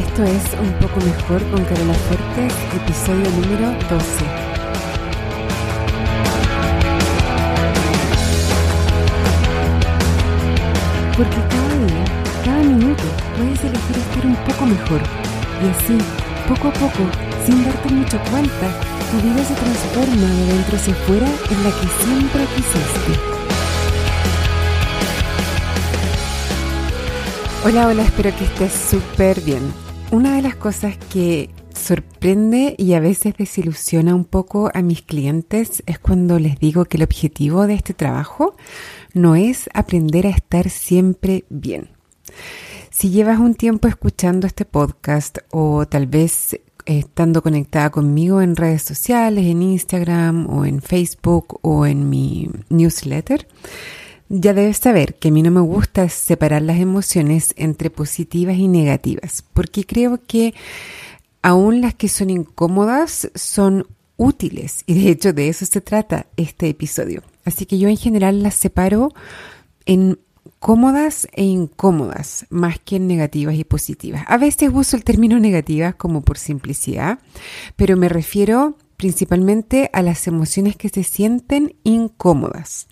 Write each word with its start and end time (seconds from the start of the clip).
Esto 0.00 0.24
es 0.24 0.42
Un 0.58 0.72
poco 0.80 0.98
mejor 1.04 1.42
con 1.50 1.62
Carola 1.62 1.92
Fuertes, 1.92 2.54
episodio 2.74 3.28
número 3.38 3.68
12. 3.90 4.24
Porque 11.18 11.40
cada 11.52 11.74
día, 11.84 12.04
cada 12.42 12.62
minuto, 12.62 13.02
puedes 13.36 13.60
elegir 13.62 13.98
estar 13.98 14.24
un 14.24 14.36
poco 14.36 14.64
mejor. 14.64 15.02
Y 15.62 15.68
así, 15.68 15.98
poco 16.48 16.68
a 16.68 16.72
poco, 16.72 17.04
sin 17.44 17.62
darte 17.62 17.92
mucho 17.92 18.18
cuenta, 18.30 18.68
tu 19.10 19.18
vida 19.20 19.44
se 19.44 19.54
transforma 19.54 20.28
de 20.28 20.46
dentro 20.46 20.76
hacia 20.76 20.94
afuera 20.94 21.26
en 21.26 21.62
la 21.62 21.70
que 21.78 21.88
siempre 22.02 22.44
quisiste. 22.56 23.40
Hola, 27.66 27.88
hola, 27.88 28.02
espero 28.02 28.34
que 28.34 28.44
estés 28.44 28.72
súper 28.72 29.42
bien. 29.42 29.89
Una 30.12 30.34
de 30.34 30.42
las 30.42 30.56
cosas 30.56 30.98
que 31.12 31.50
sorprende 31.72 32.74
y 32.76 32.94
a 32.94 33.00
veces 33.00 33.36
desilusiona 33.38 34.12
un 34.12 34.24
poco 34.24 34.68
a 34.74 34.82
mis 34.82 35.02
clientes 35.02 35.84
es 35.86 36.00
cuando 36.00 36.40
les 36.40 36.58
digo 36.58 36.84
que 36.84 36.96
el 36.96 37.04
objetivo 37.04 37.68
de 37.68 37.74
este 37.74 37.94
trabajo 37.94 38.56
no 39.14 39.36
es 39.36 39.70
aprender 39.72 40.26
a 40.26 40.30
estar 40.30 40.68
siempre 40.68 41.44
bien. 41.48 41.90
Si 42.90 43.10
llevas 43.10 43.38
un 43.38 43.54
tiempo 43.54 43.86
escuchando 43.86 44.48
este 44.48 44.64
podcast 44.64 45.38
o 45.52 45.86
tal 45.86 46.08
vez 46.08 46.58
estando 46.86 47.40
conectada 47.40 47.90
conmigo 47.90 48.42
en 48.42 48.56
redes 48.56 48.82
sociales, 48.82 49.46
en 49.46 49.62
Instagram 49.62 50.50
o 50.50 50.64
en 50.64 50.82
Facebook 50.82 51.60
o 51.62 51.86
en 51.86 52.10
mi 52.10 52.50
newsletter, 52.68 53.46
ya 54.30 54.54
debes 54.54 54.78
saber 54.78 55.16
que 55.16 55.28
a 55.28 55.30
mí 55.32 55.42
no 55.42 55.50
me 55.50 55.60
gusta 55.60 56.08
separar 56.08 56.62
las 56.62 56.78
emociones 56.78 57.52
entre 57.56 57.90
positivas 57.90 58.56
y 58.56 58.68
negativas, 58.68 59.44
porque 59.52 59.84
creo 59.84 60.20
que 60.24 60.54
aún 61.42 61.80
las 61.80 61.94
que 61.96 62.08
son 62.08 62.30
incómodas 62.30 63.28
son 63.34 63.86
útiles 64.16 64.84
y 64.86 65.02
de 65.02 65.10
hecho 65.10 65.32
de 65.32 65.48
eso 65.48 65.66
se 65.66 65.80
trata 65.80 66.26
este 66.36 66.68
episodio. 66.68 67.22
Así 67.44 67.66
que 67.66 67.78
yo 67.78 67.88
en 67.88 67.96
general 67.96 68.44
las 68.44 68.54
separo 68.54 69.12
en 69.84 70.20
cómodas 70.60 71.26
e 71.32 71.42
incómodas 71.42 72.46
más 72.50 72.78
que 72.78 72.96
en 72.96 73.08
negativas 73.08 73.56
y 73.56 73.64
positivas. 73.64 74.22
A 74.28 74.38
veces 74.38 74.70
uso 74.72 74.96
el 74.96 75.02
término 75.02 75.40
negativas 75.40 75.96
como 75.96 76.20
por 76.20 76.38
simplicidad, 76.38 77.18
pero 77.74 77.96
me 77.96 78.08
refiero 78.08 78.76
principalmente 78.96 79.90
a 79.92 80.02
las 80.02 80.28
emociones 80.28 80.76
que 80.76 80.88
se 80.88 81.02
sienten 81.02 81.74
incómodas. 81.82 82.86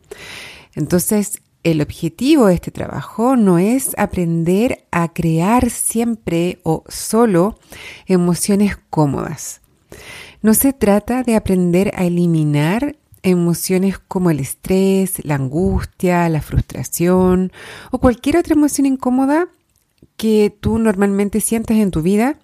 Entonces, 0.75 1.41
el 1.65 1.81
objetivo 1.81 2.47
de 2.47 2.55
este 2.55 2.71
trabajo 2.71 3.37
no 3.37 3.59
es 3.59 3.99
aprender 3.99 4.85
a 4.91 5.13
crear 5.13 5.71
siempre 5.71 6.61
o 6.63 6.85
solo 6.89 7.59
emociones 8.07 8.79
cómodas. 8.91 9.61
No 10.41 10.55
se 10.55 10.73
trata 10.73 11.25
de 11.25 11.35
aprender 11.35 11.93
a 11.97 12.05
eliminar 12.05 12.97
emociones 13.23 13.99
como 13.99 14.31
el 14.31 14.41
estrés, 14.41 15.25
la 15.25 15.35
angustia, 15.35 16.29
la 16.29 16.41
frustración 16.41 17.53
o 17.91 17.99
cualquier 17.99 18.37
otra 18.37 18.55
emoción 18.55 18.87
incómoda 18.87 19.49
que 20.17 20.57
tú 20.61 20.79
normalmente 20.79 21.41
sientas 21.41 21.79
en 21.79 21.91
tu 21.91 22.03
vida. 22.03 22.39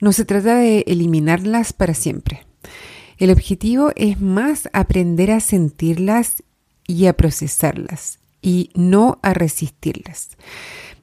No 0.00 0.12
se 0.12 0.24
trata 0.24 0.56
de 0.56 0.84
eliminarlas 0.86 1.72
para 1.72 1.94
siempre. 1.94 2.46
El 3.18 3.30
objetivo 3.30 3.92
es 3.96 4.20
más 4.20 4.68
aprender 4.72 5.30
a 5.30 5.40
sentirlas 5.40 6.42
y 6.88 7.06
a 7.06 7.16
procesarlas 7.16 8.18
y 8.42 8.70
no 8.74 9.20
a 9.22 9.34
resistirlas. 9.34 10.30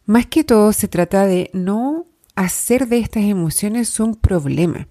Más 0.05 0.25
que 0.25 0.43
todo 0.43 0.73
se 0.73 0.89
trata 0.89 1.25
de 1.25 1.49
no 1.53 2.07
hacer 2.35 2.87
de 2.89 2.99
estas 2.99 3.23
emociones 3.23 3.97
un 4.01 4.15
problema, 4.15 4.89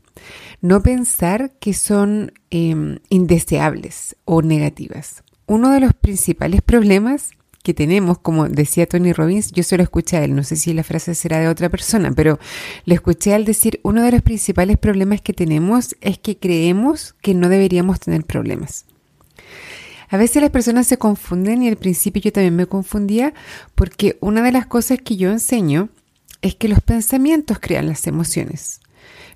no 0.62 0.82
pensar 0.82 1.52
que 1.60 1.74
son 1.74 2.32
em, 2.48 3.00
indeseables 3.10 4.16
o 4.24 4.40
negativas. 4.40 5.22
Uno 5.46 5.70
de 5.70 5.80
los 5.80 5.92
principales 5.92 6.62
problemas 6.62 7.32
que 7.62 7.74
tenemos, 7.74 8.18
como 8.18 8.48
decía 8.48 8.86
Tony 8.86 9.12
Robbins, 9.12 9.50
yo 9.50 9.62
solo 9.62 9.82
escuché 9.82 10.18
a 10.18 10.24
él, 10.24 10.34
no 10.34 10.42
sé 10.42 10.56
si 10.56 10.72
la 10.72 10.84
frase 10.84 11.14
será 11.14 11.38
de 11.40 11.48
otra 11.48 11.68
persona, 11.68 12.12
pero 12.12 12.38
le 12.84 12.94
escuché 12.94 13.34
al 13.34 13.44
decir, 13.44 13.80
uno 13.82 14.02
de 14.02 14.12
los 14.12 14.22
principales 14.22 14.78
problemas 14.78 15.22
que 15.22 15.32
tenemos 15.32 15.96
es 16.00 16.18
que 16.18 16.38
creemos 16.38 17.14
que 17.20 17.34
no 17.34 17.48
deberíamos 17.48 18.00
tener 18.00 18.24
problemas. 18.24 18.86
A 20.14 20.16
veces 20.16 20.40
las 20.40 20.52
personas 20.52 20.86
se 20.86 20.96
confunden 20.96 21.64
y 21.64 21.68
al 21.68 21.76
principio 21.76 22.22
yo 22.22 22.32
también 22.32 22.54
me 22.54 22.66
confundía 22.66 23.34
porque 23.74 24.16
una 24.20 24.42
de 24.42 24.52
las 24.52 24.64
cosas 24.64 25.00
que 25.02 25.16
yo 25.16 25.28
enseño 25.28 25.88
es 26.40 26.54
que 26.54 26.68
los 26.68 26.80
pensamientos 26.80 27.58
crean 27.60 27.88
las 27.88 28.06
emociones. 28.06 28.80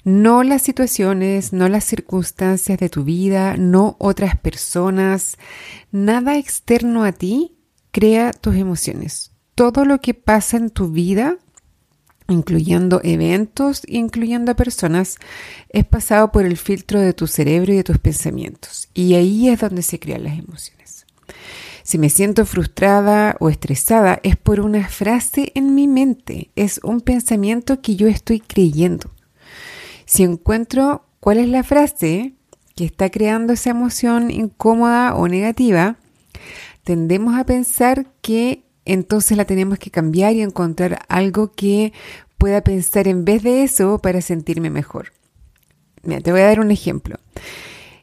No 0.05 0.45
las 0.45 0.63
situaciones, 0.63 1.53
no 1.53 1.69
las 1.69 1.83
circunstancias 1.83 2.79
de 2.79 2.89
tu 2.89 3.03
vida, 3.03 3.57
no 3.57 3.97
otras 3.99 4.39
personas, 4.39 5.37
nada 5.91 6.39
externo 6.39 7.03
a 7.03 7.11
ti 7.11 7.57
crea 7.91 8.33
tus 8.33 8.55
emociones. 8.55 9.33
Todo 9.57 9.85
lo 9.85 10.01
que 10.01 10.15
pasa 10.15 10.59
en 10.59 10.71
tu 10.71 10.93
vida 10.93 11.39
incluyendo 12.29 13.01
eventos, 13.03 13.83
incluyendo 13.87 14.53
a 14.53 14.57
personas, 14.57 15.17
es 15.71 15.85
pasado 15.87 16.31
por 16.31 16.45
el 16.45 16.57
filtro 16.57 17.01
de 17.01 17.15
tu 17.15 17.27
cerebro 17.27 17.73
y 17.73 17.77
de 17.77 17.85
tus 17.85 17.99
pensamientos. 17.99 18.89
Y 18.95 19.15
ahí 19.15 19.49
es 19.49 19.61
donde 19.61 19.83
se 19.83 19.99
crean 19.99 20.25
las 20.25 20.39
emociones. 20.39 21.07
Si 21.83 21.97
me 21.97 22.11
siento 22.11 22.45
frustrada 22.45 23.37
o 23.41 23.49
estresada 23.49 24.21
es 24.23 24.37
por 24.37 24.61
una 24.61 24.89
frase 24.89 25.53
en 25.55 25.75
mi 25.75 25.89
mente, 25.89 26.51
es 26.55 26.81
un 26.85 27.01
pensamiento 27.01 27.81
que 27.81 27.97
yo 27.97 28.09
estoy 28.09 28.41
creyendo. 28.41 29.11
Si 30.05 30.23
encuentro 30.23 31.07
cuál 31.21 31.39
es 31.39 31.49
la 31.49 31.63
frase 31.63 32.35
que 32.77 32.85
está 32.85 33.09
creando 33.09 33.55
esa 33.55 33.71
emoción 33.71 34.31
incómoda 34.31 35.15
o 35.15 35.29
negativa, 35.29 35.97
tendemos 36.85 37.39
a 37.39 37.45
pensar 37.45 38.07
que 38.21 38.65
entonces 38.89 39.37
la 39.37 39.45
tenemos 39.45 39.79
que 39.79 39.91
cambiar 39.91 40.35
y 40.35 40.43
encontrar 40.43 41.01
algo 41.09 41.53
que 41.53 41.93
pueda 42.39 42.63
pensar 42.63 43.09
en 43.09 43.25
vez 43.25 43.43
de 43.43 43.65
eso 43.65 43.99
para 43.99 44.21
sentirme 44.21 44.71
mejor. 44.71 45.13
Mira, 46.03 46.21
te 46.21 46.33
voy 46.33 46.41
a 46.41 46.47
dar 46.47 46.61
un 46.61 46.71
ejemplo. 46.71 47.17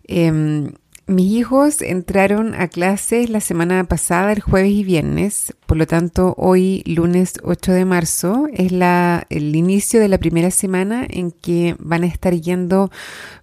Em, 0.03 0.74
mis 1.07 1.31
hijos 1.31 1.81
entraron 1.81 2.56
a 2.56 2.68
clases 2.68 3.29
la 3.29 3.40
semana 3.40 3.84
pasada, 3.84 4.34
el 4.34 4.41
jueves 4.41 4.72
y 4.72 4.84
viernes, 4.84 5.53
por 5.68 5.78
lo 5.78 5.85
tanto 5.85 6.34
hoy, 6.38 6.81
lunes 6.85 7.35
8 7.44 7.74
de 7.74 7.85
marzo, 7.85 8.47
es 8.51 8.72
la, 8.72 9.28
el 9.29 9.56
inicio 9.56 10.00
de 10.00 10.07
la 10.07 10.18
primera 10.18 10.51
semana 10.51 11.06
en 11.07 11.31
que 11.31 11.75
van 11.79 12.03
a 12.03 12.07
estar 12.07 12.34
yendo 12.34 12.91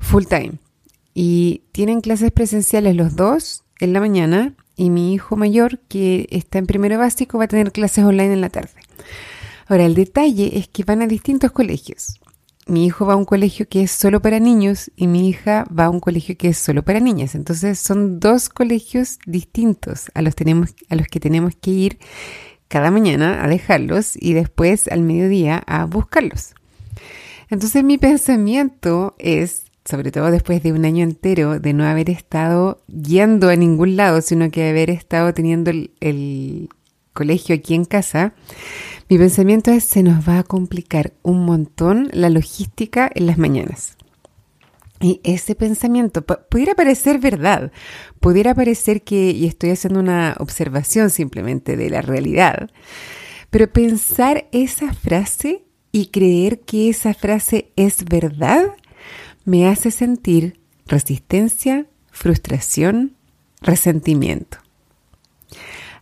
full 0.00 0.24
time. 0.24 0.54
Y 1.14 1.62
tienen 1.72 2.00
clases 2.00 2.32
presenciales 2.32 2.96
los 2.96 3.16
dos 3.16 3.62
en 3.78 3.92
la 3.92 4.00
mañana 4.00 4.54
y 4.76 4.90
mi 4.90 5.14
hijo 5.14 5.36
mayor, 5.36 5.78
que 5.88 6.28
está 6.30 6.58
en 6.58 6.66
primero 6.66 6.98
básico, 6.98 7.38
va 7.38 7.44
a 7.44 7.48
tener 7.48 7.72
clases 7.72 8.04
online 8.04 8.32
en 8.32 8.40
la 8.40 8.50
tarde. 8.50 8.72
Ahora, 9.66 9.84
el 9.84 9.94
detalle 9.94 10.58
es 10.58 10.68
que 10.68 10.84
van 10.84 11.02
a 11.02 11.06
distintos 11.06 11.52
colegios. 11.52 12.20
Mi 12.66 12.86
hijo 12.86 13.06
va 13.06 13.14
a 13.14 13.16
un 13.16 13.24
colegio 13.24 13.68
que 13.68 13.82
es 13.82 13.90
solo 13.90 14.22
para 14.22 14.38
niños 14.38 14.90
y 14.94 15.08
mi 15.08 15.28
hija 15.28 15.66
va 15.76 15.86
a 15.86 15.90
un 15.90 15.98
colegio 15.98 16.36
que 16.36 16.48
es 16.48 16.58
solo 16.58 16.84
para 16.84 17.00
niñas. 17.00 17.34
Entonces 17.34 17.78
son 17.78 18.20
dos 18.20 18.48
colegios 18.48 19.18
distintos 19.26 20.10
a 20.14 20.22
los, 20.22 20.34
a 20.88 20.94
los 20.94 21.06
que 21.08 21.20
tenemos 21.20 21.56
que 21.56 21.70
ir 21.72 21.98
cada 22.68 22.90
mañana 22.90 23.44
a 23.44 23.48
dejarlos 23.48 24.12
y 24.14 24.32
después 24.32 24.88
al 24.88 25.02
mediodía 25.02 25.62
a 25.66 25.84
buscarlos. 25.86 26.54
Entonces 27.50 27.84
mi 27.84 27.98
pensamiento 27.98 29.14
es, 29.18 29.64
sobre 29.84 30.12
todo 30.12 30.30
después 30.30 30.62
de 30.62 30.72
un 30.72 30.84
año 30.84 31.02
entero 31.02 31.58
de 31.58 31.72
no 31.72 31.84
haber 31.84 32.10
estado 32.10 32.82
yendo 32.86 33.48
a 33.48 33.56
ningún 33.56 33.96
lado, 33.96 34.20
sino 34.20 34.50
que 34.50 34.68
haber 34.68 34.90
estado 34.90 35.34
teniendo 35.34 35.70
el, 35.70 36.68
colegio 37.12 37.54
aquí 37.54 37.74
en 37.74 37.84
casa, 37.84 38.32
mi 39.10 39.18
pensamiento 39.18 39.70
es 39.70 39.84
se 39.84 40.02
nos 40.02 40.26
va 40.26 40.38
a 40.38 40.44
complicar 40.44 41.12
un 41.22 41.44
montón 41.44 42.08
la 42.12 42.30
logística 42.30 43.10
en 43.14 43.26
las 43.26 43.36
mañanas. 43.36 43.98
Y 44.98 45.20
ese 45.22 45.54
pensamiento 45.54 46.24
pudiera 46.24 46.74
parecer 46.74 47.18
verdad, 47.18 47.70
pudiera 48.18 48.54
parecer 48.54 49.02
que, 49.02 49.32
y 49.32 49.44
estoy 49.46 49.70
haciendo 49.70 50.00
una 50.00 50.36
observación 50.38 51.10
simplemente 51.10 51.76
de 51.76 51.90
la 51.90 52.00
realidad, 52.00 52.70
pero 53.50 53.70
pensar 53.70 54.48
esa 54.52 54.94
frase 54.94 55.64
y 55.90 56.06
creer 56.06 56.60
que 56.60 56.88
esa 56.88 57.12
frase 57.12 57.72
es 57.76 58.06
verdad 58.06 58.72
me 59.44 59.68
hace 59.68 59.90
sentir 59.90 60.60
resistencia, 60.86 61.86
frustración, 62.10 63.16
resentimiento. 63.60 64.58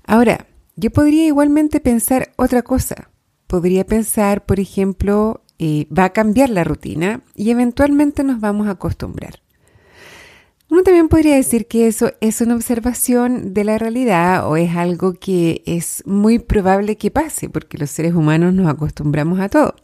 Ahora, 0.07 0.47
yo 0.77 0.91
podría 0.91 1.27
igualmente 1.27 1.81
pensar 1.81 2.33
otra 2.37 2.63
cosa. 2.63 3.11
Podría 3.47 3.85
pensar, 3.85 4.45
por 4.45 4.61
ejemplo, 4.61 5.43
eh, 5.59 5.87
va 5.97 6.05
a 6.05 6.13
cambiar 6.13 6.51
la 6.51 6.65
rutina 6.65 7.21
y 7.35 7.51
eventualmente 7.51 8.25
nos 8.25 8.41
vamos 8.41 8.67
a 8.67 8.73
acostumbrar. 8.73 9.41
Uno 10.71 10.85
también 10.85 11.09
podría 11.09 11.35
decir 11.35 11.67
que 11.67 11.89
eso 11.89 12.13
es 12.21 12.41
una 12.41 12.55
observación 12.55 13.53
de 13.55 13.65
la 13.65 13.77
realidad 13.77 14.49
o 14.49 14.57
es 14.57 14.77
algo 14.77 15.15
que 15.15 15.63
es 15.67 16.03
muy 16.07 16.39
probable 16.39 16.97
que 16.97 17.11
pase 17.11 17.49
porque 17.49 17.77
los 17.77 17.91
seres 17.91 18.15
humanos 18.15 18.55
nos 18.55 18.69
acostumbramos 18.69 19.41
a 19.41 19.49
todo. 19.49 19.75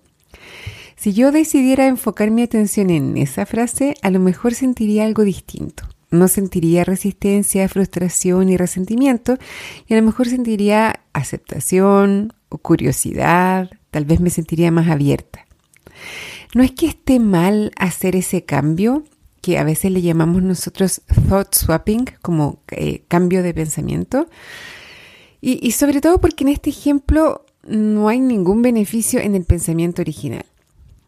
Si 1.06 1.12
yo 1.12 1.31
decidiera 1.31 1.87
enfocar 1.87 2.32
mi 2.32 2.43
atención 2.43 2.91
en 2.91 3.17
esa 3.17 3.47
frase, 3.47 3.94
a 4.03 4.11
lo 4.11 4.19
mejor 4.19 4.55
sentiría 4.55 5.05
algo 5.05 5.23
distinto. 5.23 5.85
No 6.11 6.26
sentiría 6.26 6.82
resistencia, 6.82 7.69
frustración 7.69 8.49
y 8.49 8.56
resentimiento, 8.56 9.38
y 9.87 9.94
a 9.94 9.99
lo 9.99 10.03
mejor 10.03 10.26
sentiría 10.26 11.05
aceptación 11.12 12.32
o 12.49 12.58
curiosidad, 12.58 13.70
tal 13.93 14.05
vez 14.05 14.19
me 14.19 14.31
sentiría 14.31 14.73
más 14.73 14.88
abierta. 14.88 15.47
No 16.56 16.64
es 16.64 16.73
que 16.73 16.87
esté 16.87 17.20
mal 17.20 17.70
hacer 17.79 18.17
ese 18.17 18.44
cambio, 18.44 19.05
que 19.43 19.58
a 19.58 19.62
veces 19.62 19.93
le 19.93 20.03
llamamos 20.03 20.43
nosotros 20.43 21.03
thought 21.29 21.55
swapping, 21.55 22.06
como 22.20 22.64
eh, 22.73 23.05
cambio 23.06 23.44
de 23.44 23.55
pensamiento, 23.55 24.29
y, 25.41 25.70
sobre 25.70 26.00
todo 26.00 26.20
porque 26.20 26.43
en 26.43 26.49
este 26.49 26.70
ejemplo 26.70 27.47
no 27.62 28.08
hay 28.08 28.19
ningún 28.19 28.61
beneficio 28.62 29.20
en 29.20 29.37
el 29.37 29.44
pensamiento 29.44 30.03
original. 30.03 30.44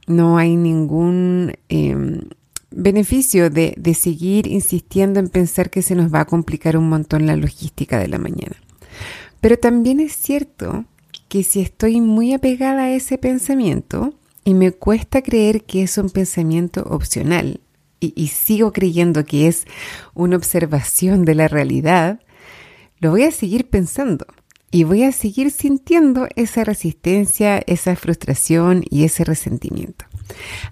No 0.08 0.38
hay 0.38 0.56
ningún 0.56 1.54
em, 1.68 2.22
beneficio 2.70 3.50
de, 3.50 3.74
de, 3.76 3.94
seguir 3.94 4.46
insistiendo 4.46 5.20
en 5.20 5.28
pensar 5.28 5.70
que 5.70 5.82
se 5.82 5.94
nos 5.94 6.12
va 6.12 6.20
a 6.20 6.24
complicar 6.24 6.76
un 6.76 6.88
montón 6.88 7.26
la 7.26 7.36
logística 7.36 7.98
de 7.98 8.08
la 8.08 8.18
mañana. 8.18 8.56
Pero 9.40 9.58
también 9.58 10.00
es 10.00 10.12
cierto 10.14 10.84
que 11.28 11.44
si 11.44 11.60
estoy 11.60 12.00
muy 12.00 12.32
apegada 12.32 12.84
a 12.84 12.90
ese 12.90 13.18
pensamiento 13.18 14.14
y 14.44 14.54
me 14.54 14.72
cuesta 14.72 15.22
creer 15.22 15.64
que 15.64 15.82
es 15.82 15.98
un 15.98 16.10
pensamiento 16.10 16.82
opcional 16.84 17.60
y, 18.00 18.14
y 18.16 18.28
sigo 18.28 18.72
creyendo 18.72 19.24
que 19.24 19.46
es 19.46 19.66
una 20.14 20.36
observación 20.36 21.24
de 21.24 21.34
la 21.34 21.48
realidad, 21.48 22.20
lo 22.98 23.10
voy 23.10 23.24
a 23.24 23.30
seguir 23.30 23.68
pensando 23.68 24.26
y 24.70 24.84
voy 24.84 25.02
a 25.02 25.12
seguir 25.12 25.50
sintiendo 25.50 26.28
esa 26.36 26.64
resistencia, 26.64 27.62
esa 27.66 27.96
frustración 27.96 28.84
y 28.88 29.04
ese 29.04 29.24
resentimiento. 29.24 30.04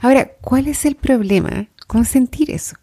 Ahora, 0.00 0.32
¿cuál 0.40 0.68
es 0.68 0.84
el 0.84 0.96
problema 0.96 1.68
con 1.86 2.04
sentir 2.04 2.50
eso? 2.50 2.76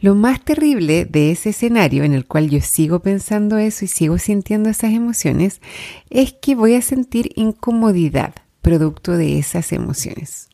Lo 0.00 0.14
más 0.14 0.44
terrible 0.44 1.04
de 1.06 1.32
ese 1.32 1.50
escenario 1.50 2.04
en 2.04 2.12
el 2.12 2.24
cual 2.24 2.48
yo 2.48 2.60
sigo 2.60 3.00
pensando 3.00 3.58
eso 3.58 3.84
y 3.84 3.88
sigo 3.88 4.16
sintiendo 4.18 4.70
esas 4.70 4.92
emociones 4.92 5.60
es 6.08 6.32
que 6.32 6.54
voy 6.54 6.74
a 6.74 6.82
sentir 6.82 7.32
incomodidad 7.34 8.34
producto 8.62 9.16
de 9.16 9.38
esas 9.38 9.72
emociones. 9.72 10.48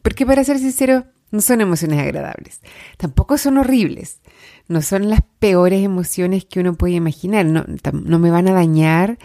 Porque 0.00 0.24
para 0.24 0.42
ser 0.42 0.58
sincero, 0.58 1.04
no 1.30 1.42
son 1.42 1.60
emociones 1.60 2.00
agradables, 2.00 2.60
tampoco 2.96 3.36
son 3.36 3.58
horribles, 3.58 4.20
no 4.68 4.82
son 4.82 5.08
las 5.08 5.20
peores 5.38 5.82
emociones 5.82 6.44
que 6.44 6.60
uno 6.60 6.74
puede 6.74 6.94
imaginar, 6.94 7.46
no, 7.46 7.64
me 8.18 8.30
van 8.30 8.48
a 8.48 8.52
dañar, 8.52 9.18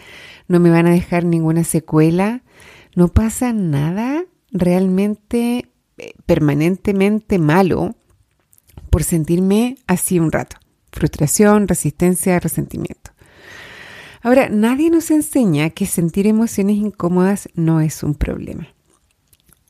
no 0.48 0.58
me 0.58 0.70
van 0.70 0.86
a 0.86 0.90
dejar 0.90 1.24
ninguna 1.24 1.64
secuela, 1.64 2.42
no 2.94 3.08
pasa 3.08 3.52
nada 3.52 4.24
realmente 4.50 5.70
eh, 5.98 6.14
permanentemente 6.26 7.38
malo 7.38 7.94
por 8.90 9.04
sentirme 9.04 9.76
así 9.86 10.18
un 10.18 10.32
rato. 10.32 10.56
Frustración, 10.92 11.68
resistencia, 11.68 12.38
resentimiento. 12.40 13.10
Ahora, 14.22 14.48
nadie 14.48 14.88
nos 14.88 15.10
enseña 15.10 15.70
que 15.70 15.84
sentir 15.84 16.26
emociones 16.26 16.76
incómodas 16.76 17.48
no 17.54 17.80
es 17.80 18.02
un 18.02 18.14
problema. 18.14 18.73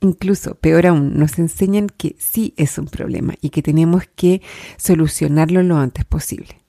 Incluso, 0.05 0.57
peor 0.57 0.87
aún, 0.87 1.19
nos 1.19 1.39
enseñan 1.39 1.87
que 1.87 2.15
sí 2.19 2.53
es 2.59 2.77
un 2.77 2.89
problema 2.89 3.37
y 3.41 3.49
que 3.49 3.63
tenemos 3.63 4.03
que 4.15 4.43
solucionarlo 4.77 5.63
lo 5.63 5.79
antes 5.79 6.05
posible. 6.05 6.61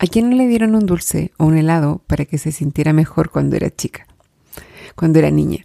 ¿A 0.00 0.08
quién 0.08 0.28
no 0.28 0.34
le 0.34 0.48
dieron 0.48 0.74
un 0.74 0.84
dulce 0.84 1.30
o 1.38 1.44
un 1.44 1.56
helado 1.56 2.02
para 2.08 2.24
que 2.24 2.36
se 2.36 2.50
sintiera 2.50 2.92
mejor 2.92 3.30
cuando 3.30 3.54
era 3.54 3.70
chica, 3.70 4.08
cuando 4.96 5.20
era 5.20 5.30
niña? 5.30 5.64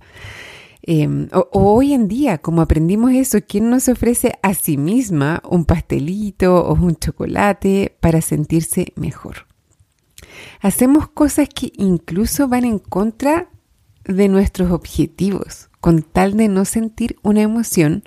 Em, 0.83 1.29
o, 1.33 1.49
hoy 1.51 1.93
en 1.93 2.07
día, 2.07 2.37
como 2.37 2.61
aprendimos 2.61 3.11
eso, 3.13 3.39
¿quién 3.41 3.71
nos 3.71 3.89
ofrece 3.89 4.33
a 4.43 4.53
sí 4.53 4.77
misma 4.77 5.41
un 5.49 5.65
pastelito 5.65 6.63
o 6.63 6.75
un 6.75 6.95
chocolate 6.95 7.97
para 7.99 8.21
sentirse 8.21 8.93
mejor? 8.95 9.47
Hacemos 10.61 11.09
cosas 11.09 11.49
que 11.49 11.73
incluso 11.75 12.47
van 12.47 12.65
en 12.65 12.77
contra 12.77 13.49
de 14.03 14.27
nuestros 14.27 14.71
objetivos 14.71 15.68
con 15.79 16.01
tal 16.01 16.35
de 16.37 16.47
no 16.47 16.65
sentir 16.65 17.17
una 17.23 17.41
emoción 17.41 18.03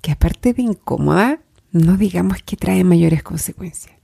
que 0.00 0.12
aparte 0.12 0.54
de 0.54 0.62
incómoda, 0.62 1.40
no 1.72 1.96
digamos 1.96 2.42
que 2.42 2.56
trae 2.56 2.84
mayores 2.84 3.22
consecuencias. 3.22 3.94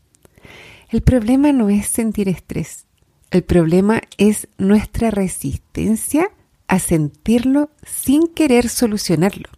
El 0.90 1.02
problema 1.02 1.52
no 1.52 1.68
es 1.68 1.86
sentir 1.86 2.28
estrés, 2.28 2.86
el 3.30 3.42
problema 3.42 4.02
es 4.18 4.48
nuestra 4.56 5.10
resistencia 5.10 6.30
a 6.68 6.78
sentirlo 6.78 7.70
sin 7.84 8.28
querer 8.28 8.68
solucionarlo. 8.68 9.48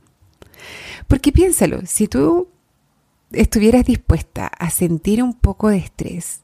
Porque 1.07 1.33
piénsalo, 1.33 1.85
si 1.87 2.09
tú 2.09 2.49
estuvieras 3.33 3.85
dispuesta 3.85 4.47
a 4.47 4.71
sentir 4.71 5.23
un 5.23 5.35
poco 5.35 5.69
de 5.69 5.79
estrés 5.79 6.43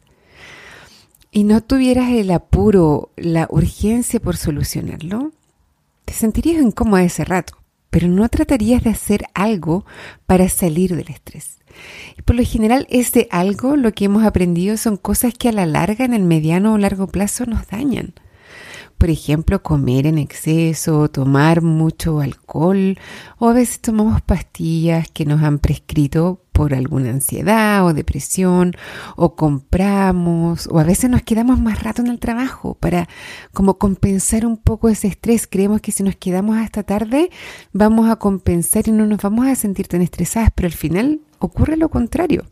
y 1.31 1.45
no 1.45 1.63
tuvieras 1.63 2.11
el 2.13 2.31
apuro, 2.31 3.11
la 3.17 3.47
urgencia 3.51 4.21
por 4.21 4.37
solucionarlo, 4.37 5.33
te 6.05 6.13
sentirías 6.13 6.63
incómoda 6.63 7.03
ese 7.03 7.25
rato, 7.25 7.59
pero 7.91 8.09
no 8.09 8.29
tratarías 8.29 8.83
de 8.83 8.91
hacer 8.91 9.25
algo 9.35 9.85
para 10.27 10.49
salir 10.49 10.95
del 10.97 11.09
estrés. 11.09 11.59
Y 12.17 12.23
por 12.23 12.37
lo 12.37 12.45
general, 12.45 12.87
ese 12.91 13.29
algo, 13.31 13.77
lo 13.77 13.93
que 13.93 14.05
hemos 14.05 14.25
aprendido, 14.25 14.77
son 14.77 14.97
cosas 14.97 15.35
que 15.35 15.49
a 15.49 15.53
la 15.53 15.67
larga, 15.67 16.05
en 16.05 16.15
el 16.15 16.23
mediano 16.23 16.75
o 16.75 16.79
largo 16.79 17.07
plazo, 17.07 17.47
nos 17.47 17.67
dañan. 17.69 18.15
Por 19.05 19.11
ejemplo, 19.11 19.63
comer 19.63 20.07
en 20.07 20.17
exceso, 20.17 21.11
tomar 21.11 21.61
mucho 21.61 22.21
alcohol 22.21 22.97
o 23.39 23.51
a 23.51 23.53
veces 23.53 23.81
tomamos 23.81 24.23
pastillas 24.23 25.11
que 25.11 25.27
nos 25.27 25.43
han 25.43 25.59
prescrito 25.59 26.41
por 26.53 26.73
alguna 26.73 27.11
ansiedad 27.11 27.85
o 27.85 27.93
depresión 27.93 28.73
o 29.17 29.37
compramos 29.37 30.67
o 30.69 30.79
a 30.79 30.85
veces 30.85 31.11
nos 31.11 31.21
quedamos 31.21 31.61
más 31.61 31.83
rato 31.83 32.01
en 32.01 32.09
el 32.09 32.19
trabajo 32.19 32.79
para 32.81 33.07
como 33.53 33.77
compensar 33.77 34.47
un 34.47 34.57
poco 34.57 34.89
ese 34.89 35.09
estrés. 35.09 35.47
Creemos 35.47 35.83
que 35.83 35.93
si 35.93 36.03
nos 36.03 36.17
quedamos 36.17 36.57
hasta 36.57 36.83
tarde 36.83 37.29
vamos 37.75 38.09
a 38.09 38.17
compensar 38.17 38.89
y 38.89 38.93
no 38.93 39.05
nos 39.05 39.21
vamos 39.21 39.47
a 39.47 39.55
sentir 39.55 39.87
tan 39.87 40.01
estresadas, 40.01 40.49
pero 40.55 40.65
al 40.65 40.73
final 40.73 41.21
ocurre 41.41 41.77
lo 41.77 41.91
contrario. 41.91 42.47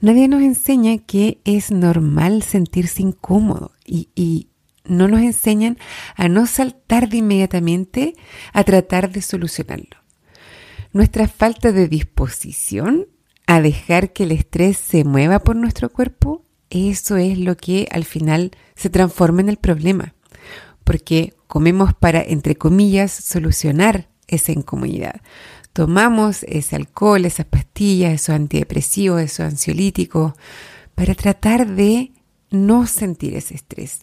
Nadie 0.00 0.26
nos 0.26 0.42
enseña 0.42 0.98
que 0.98 1.40
es 1.44 1.70
normal 1.70 2.42
sentirse 2.42 3.02
incómodo 3.02 3.70
y, 3.86 4.08
y 4.16 4.48
no 4.84 5.08
nos 5.08 5.20
enseñan 5.20 5.78
a 6.16 6.28
no 6.28 6.46
saltar 6.46 7.08
de 7.08 7.18
inmediatamente 7.18 8.14
a 8.52 8.64
tratar 8.64 9.10
de 9.10 9.22
solucionarlo 9.22 10.02
nuestra 10.92 11.26
falta 11.26 11.72
de 11.72 11.88
disposición 11.88 13.08
a 13.46 13.60
dejar 13.60 14.12
que 14.12 14.24
el 14.24 14.32
estrés 14.32 14.76
se 14.76 15.04
mueva 15.04 15.40
por 15.40 15.56
nuestro 15.56 15.90
cuerpo, 15.90 16.44
eso 16.70 17.16
es 17.16 17.38
lo 17.38 17.56
que 17.56 17.88
al 17.90 18.04
final 18.04 18.52
se 18.76 18.90
transforma 18.90 19.40
en 19.40 19.48
el 19.48 19.56
problema, 19.56 20.14
porque 20.84 21.34
comemos 21.46 21.94
para, 21.94 22.22
entre 22.22 22.56
comillas, 22.56 23.10
solucionar 23.12 24.08
esa 24.28 24.52
incomodidad. 24.52 25.20
Tomamos 25.72 26.44
ese 26.44 26.76
alcohol, 26.76 27.24
esas 27.24 27.46
pastillas, 27.46 28.12
esos 28.12 28.34
antidepresivos, 28.34 29.20
esos 29.20 29.46
ansiolíticos, 29.46 30.34
para 30.94 31.14
tratar 31.14 31.66
de 31.66 32.12
no 32.50 32.86
sentir 32.86 33.34
ese 33.34 33.54
estrés. 33.54 34.02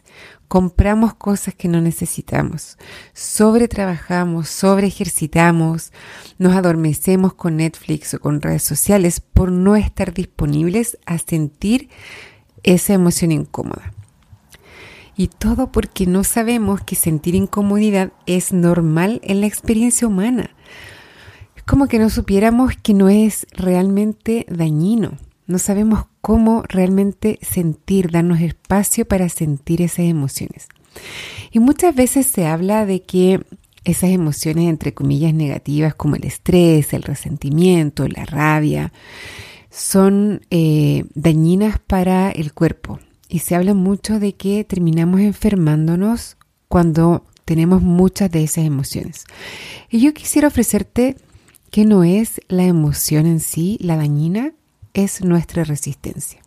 Compramos 0.50 1.14
cosas 1.14 1.54
que 1.54 1.68
no 1.68 1.80
necesitamos, 1.80 2.80
sobretrabajamos, 3.14 4.50
sobre 4.50 4.88
ejercitamos, 4.88 5.94
nos 6.40 6.56
adormecemos 6.56 7.36
con 7.36 7.58
Netflix 7.58 8.16
o 8.16 8.20
con 8.20 8.42
redes 8.42 8.64
sociales 8.64 9.22
por 9.22 9.52
no 9.52 9.76
estar 9.76 10.12
disponibles 10.12 10.98
a 11.06 11.20
sentir 11.20 11.90
esa 12.64 12.94
emoción 12.94 13.32
incómoda. 13.32 13.94
Y 15.16 15.28
todo 15.28 15.72
porque 15.72 16.08
no 16.08 16.24
sabemos 16.24 16.82
que 16.82 16.96
sentir 16.96 17.36
incomodidad 17.36 18.12
es 18.26 18.52
normal 18.52 19.22
en 19.24 19.42
la 19.42 19.48
experiencia 19.48 20.08
humana. 20.08 20.50
Es 21.56 21.62
como 21.62 21.88
que 21.88 22.00
no 22.00 22.10
supiéramos 22.10 22.76
que 22.76 22.96
no 22.96 23.08
es 23.08 23.46
realmente 23.52 24.48
dañino 24.50 25.12
no 25.50 25.58
sabemos 25.58 26.06
cómo 26.22 26.62
realmente 26.70 27.40
sentir, 27.42 28.12
darnos 28.12 28.40
espacio 28.40 29.08
para 29.08 29.30
sentir 29.30 29.82
esas 29.82 30.06
emociones. 30.06 30.68
Y 31.52 31.58
muchas 31.58 31.96
veces 31.96 32.28
se 32.28 32.46
habla 32.46 32.86
de 32.86 33.02
que 33.02 33.42
esas 33.84 34.12
emociones, 34.12 34.70
entre 34.70 34.94
comillas, 34.94 35.34
negativas 35.34 35.96
como 35.96 36.16
el 36.16 36.26
estrés, 36.26 36.94
el 36.94 37.02
resentimiento, 37.02 38.08
la 38.08 38.26
rabia, 38.26 38.94
son 39.72 40.42
eh, 40.52 41.06
dañinas 41.16 41.80
para 41.80 42.30
el 42.30 42.54
cuerpo. 42.54 43.00
Y 43.28 43.40
se 43.40 43.56
habla 43.56 43.74
mucho 43.74 44.20
de 44.20 44.34
que 44.36 44.64
terminamos 44.64 45.22
enfermándonos 45.22 46.38
cuando 46.68 47.26
tenemos 47.46 47.82
muchas 47.82 48.30
de 48.30 48.44
esas 48.44 48.66
emociones. 48.66 49.26
Y 49.90 50.02
yo 50.02 50.14
quisiera 50.14 50.48
ofrecerte 50.48 51.16
que 51.72 51.86
no 51.86 52.04
es 52.04 52.40
la 52.50 52.66
emoción 52.66 53.26
en 53.26 53.40
sí 53.40 53.80
la 53.82 53.98
dañina, 53.98 54.54
es 55.04 55.24
nuestra 55.24 55.64
resistencia. 55.64 56.42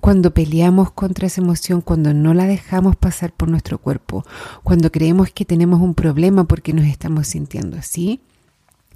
cuando 0.00 0.32
peleamos 0.32 0.92
contra 0.92 1.26
esa 1.26 1.42
emoción, 1.42 1.82
cuando 1.82 2.14
no 2.14 2.32
la 2.32 2.46
dejamos 2.46 2.96
pasar 2.96 3.32
por 3.32 3.50
nuestro 3.50 3.78
cuerpo, 3.78 4.24
cuando 4.62 4.90
creemos 4.90 5.30
que 5.30 5.44
tenemos 5.44 5.80
un 5.80 5.94
problema 5.94 6.44
porque 6.44 6.72
nos 6.72 6.86
estamos 6.86 7.26
sintiendo 7.26 7.76
así, 7.76 8.20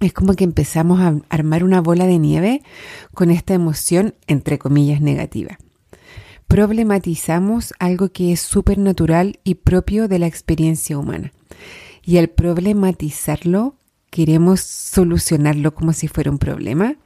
es 0.01 0.13
como 0.13 0.35
que 0.35 0.45
empezamos 0.45 1.01
a 1.01 1.17
armar 1.29 1.65
una 1.65 1.81
bola 1.81 2.07
de 2.07 2.19
nieve 2.19 2.63
con 3.15 3.31
esta 3.31 3.55
emoción, 3.55 4.15
entre 4.27 4.59
comillas, 4.59 5.01
negativa. 5.01 5.59
Problematizamos 6.47 7.73
algo 7.79 8.11
que 8.11 8.33
es 8.33 8.41
súper 8.41 8.79
natural 8.79 9.41
y 9.45 9.57
propio 9.57 10.09
de 10.09 10.19
la 10.19 10.27
experiencia 10.27 10.99
humana. 10.99 11.33
Y 12.03 12.19
al 12.19 12.29
problematizarlo, 12.29 13.77
queremos 14.11 14.61
solucionarlo 14.61 15.75
como 15.75 15.93
si 15.93 16.07
fuera 16.07 16.31
un 16.31 16.39
problema, 16.39 16.97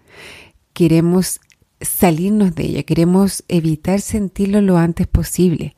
queremos 0.72 1.40
salirnos 1.80 2.54
de 2.54 2.64
ella, 2.64 2.82
queremos 2.82 3.44
evitar 3.48 4.00
sentirlo 4.00 4.60
lo 4.60 4.78
antes 4.78 5.06
posible. 5.06 5.76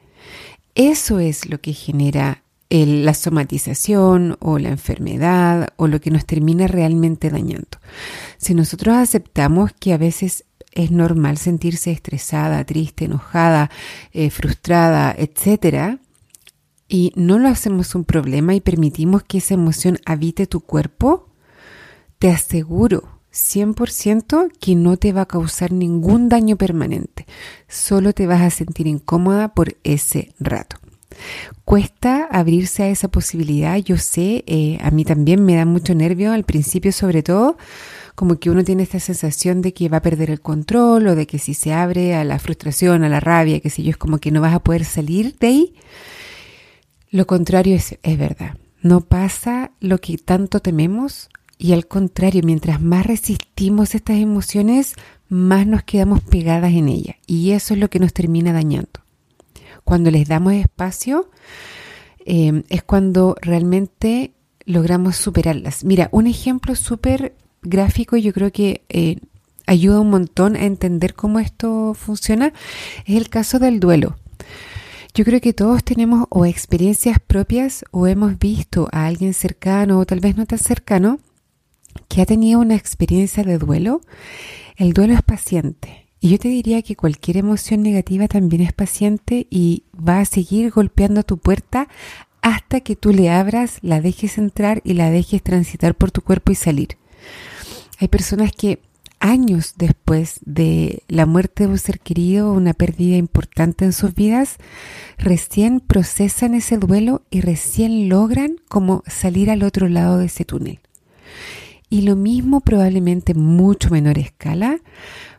Eso 0.74 1.18
es 1.18 1.48
lo 1.48 1.60
que 1.60 1.72
genera 1.72 2.42
la 2.70 3.14
somatización 3.14 4.36
o 4.38 4.58
la 4.58 4.68
enfermedad 4.68 5.70
o 5.76 5.88
lo 5.88 6.00
que 6.00 6.12
nos 6.12 6.24
termina 6.24 6.68
realmente 6.68 7.28
dañando. 7.28 7.78
Si 8.38 8.54
nosotros 8.54 8.94
aceptamos 8.96 9.72
que 9.72 9.92
a 9.92 9.98
veces 9.98 10.44
es 10.72 10.92
normal 10.92 11.36
sentirse 11.36 11.90
estresada, 11.90 12.64
triste, 12.64 13.06
enojada, 13.06 13.70
eh, 14.12 14.30
frustrada, 14.30 15.14
etc., 15.18 15.98
y 16.92 17.12
no 17.14 17.38
lo 17.38 17.48
hacemos 17.48 17.94
un 17.94 18.04
problema 18.04 18.54
y 18.56 18.60
permitimos 18.60 19.22
que 19.22 19.38
esa 19.38 19.54
emoción 19.54 19.98
habite 20.06 20.48
tu 20.48 20.60
cuerpo, 20.60 21.28
te 22.18 22.30
aseguro 22.30 23.19
100% 23.32 24.50
que 24.58 24.74
no 24.74 24.96
te 24.96 25.12
va 25.12 25.22
a 25.22 25.28
causar 25.28 25.72
ningún 25.72 26.28
daño 26.28 26.56
permanente, 26.56 27.26
solo 27.68 28.12
te 28.12 28.26
vas 28.26 28.42
a 28.42 28.50
sentir 28.50 28.86
incómoda 28.86 29.54
por 29.54 29.76
ese 29.84 30.34
rato. 30.38 30.76
Cuesta 31.64 32.26
abrirse 32.30 32.84
a 32.84 32.88
esa 32.88 33.08
posibilidad, 33.08 33.76
yo 33.76 33.96
sé, 33.96 34.44
eh, 34.46 34.78
a 34.80 34.90
mí 34.90 35.04
también 35.04 35.44
me 35.44 35.56
da 35.56 35.64
mucho 35.64 35.94
nervio 35.94 36.32
al 36.32 36.44
principio 36.44 36.92
sobre 36.92 37.22
todo, 37.22 37.56
como 38.14 38.38
que 38.38 38.50
uno 38.50 38.64
tiene 38.64 38.82
esta 38.82 39.00
sensación 39.00 39.62
de 39.62 39.72
que 39.72 39.88
va 39.88 39.98
a 39.98 40.02
perder 40.02 40.30
el 40.30 40.40
control 40.40 41.06
o 41.06 41.14
de 41.14 41.26
que 41.26 41.38
si 41.38 41.54
se 41.54 41.72
abre 41.72 42.14
a 42.14 42.24
la 42.24 42.38
frustración, 42.38 43.04
a 43.04 43.08
la 43.08 43.20
rabia, 43.20 43.60
que 43.60 43.70
sé 43.70 43.82
yo, 43.82 43.90
es 43.90 43.96
como 43.96 44.18
que 44.18 44.30
no 44.30 44.40
vas 44.40 44.54
a 44.54 44.60
poder 44.60 44.84
salir 44.84 45.36
de 45.38 45.46
ahí. 45.46 45.74
Lo 47.10 47.26
contrario 47.26 47.76
es, 47.76 47.98
es 48.02 48.18
verdad, 48.18 48.56
no 48.82 49.00
pasa 49.00 49.72
lo 49.80 49.98
que 49.98 50.16
tanto 50.18 50.60
tememos 50.60 51.28
y 51.60 51.72
al 51.72 51.86
contrario, 51.86 52.42
mientras 52.44 52.80
más 52.80 53.06
resistimos 53.06 53.94
estas 53.94 54.16
emociones, 54.16 54.94
más 55.28 55.66
nos 55.66 55.84
quedamos 55.84 56.22
pegadas 56.22 56.72
en 56.72 56.88
ellas 56.88 57.16
y 57.26 57.52
eso 57.52 57.74
es 57.74 57.80
lo 57.80 57.88
que 57.88 58.00
nos 58.00 58.12
termina 58.12 58.52
dañando 58.52 59.00
cuando 59.84 60.10
les 60.10 60.28
damos 60.28 60.52
espacio, 60.52 61.30
eh, 62.24 62.62
es 62.68 62.82
cuando 62.82 63.34
realmente 63.40 64.34
logramos 64.64 65.16
superarlas. 65.16 65.84
Mira, 65.84 66.08
un 66.12 66.26
ejemplo 66.26 66.74
súper 66.74 67.34
gráfico, 67.62 68.16
yo 68.16 68.32
creo 68.32 68.52
que 68.52 68.84
eh, 68.88 69.18
ayuda 69.66 70.00
un 70.00 70.10
montón 70.10 70.56
a 70.56 70.64
entender 70.64 71.14
cómo 71.14 71.40
esto 71.40 71.94
funciona, 71.94 72.52
es 73.04 73.16
el 73.16 73.28
caso 73.28 73.58
del 73.58 73.80
duelo. 73.80 74.16
Yo 75.12 75.24
creo 75.24 75.40
que 75.40 75.52
todos 75.52 75.82
tenemos 75.82 76.26
o 76.30 76.46
experiencias 76.46 77.18
propias 77.18 77.84
o 77.90 78.06
hemos 78.06 78.38
visto 78.38 78.88
a 78.92 79.06
alguien 79.06 79.34
cercano 79.34 79.98
o 79.98 80.06
tal 80.06 80.20
vez 80.20 80.36
no 80.36 80.46
tan 80.46 80.60
cercano 80.60 81.18
que 82.08 82.22
ha 82.22 82.26
tenido 82.26 82.60
una 82.60 82.76
experiencia 82.76 83.44
de 83.44 83.58
duelo. 83.58 84.00
El 84.76 84.92
duelo 84.92 85.14
es 85.14 85.22
paciente 85.22 86.06
y 86.20 86.30
yo 86.30 86.38
te 86.38 86.48
diría 86.48 86.82
que 86.82 86.96
cualquier 86.96 87.38
emoción 87.38 87.82
negativa 87.82 88.28
también 88.28 88.62
es 88.62 88.72
paciente 88.72 89.46
y 89.50 89.84
va 89.96 90.20
a 90.20 90.24
seguir 90.24 90.70
golpeando 90.70 91.22
tu 91.22 91.38
puerta 91.38 91.88
hasta 92.42 92.80
que 92.80 92.96
tú 92.96 93.12
le 93.12 93.30
abras, 93.30 93.78
la 93.82 94.00
dejes 94.00 94.38
entrar 94.38 94.80
y 94.84 94.94
la 94.94 95.10
dejes 95.10 95.42
transitar 95.42 95.94
por 95.94 96.10
tu 96.10 96.22
cuerpo 96.22 96.52
y 96.52 96.54
salir. 96.54 96.96
Hay 97.98 98.08
personas 98.08 98.52
que 98.52 98.80
años 99.18 99.74
después 99.76 100.40
de 100.44 101.02
la 101.08 101.26
muerte 101.26 101.64
de 101.64 101.70
un 101.70 101.78
ser 101.78 102.00
querido, 102.00 102.52
una 102.52 102.72
pérdida 102.72 103.16
importante 103.16 103.84
en 103.84 103.92
sus 103.92 104.14
vidas, 104.14 104.56
recién 105.18 105.80
procesan 105.80 106.54
ese 106.54 106.78
duelo 106.78 107.22
y 107.30 107.42
recién 107.42 108.08
logran 108.08 108.56
como 108.68 109.02
salir 109.06 109.50
al 109.50 109.62
otro 109.62 109.88
lado 109.88 110.18
de 110.18 110.26
ese 110.26 110.44
túnel. 110.44 110.80
Y 111.90 112.02
lo 112.02 112.16
mismo 112.16 112.60
probablemente 112.60 113.32
en 113.32 113.40
mucho 113.40 113.90
menor 113.90 114.18
escala 114.18 114.78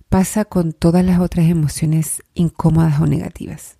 pasa 0.10 0.44
con 0.44 0.74
todas 0.74 1.06
las 1.06 1.22
otras 1.22 1.50
emociones 1.50 2.22
incómodas 2.34 3.00
o 3.00 3.08
negativas. 3.08 3.78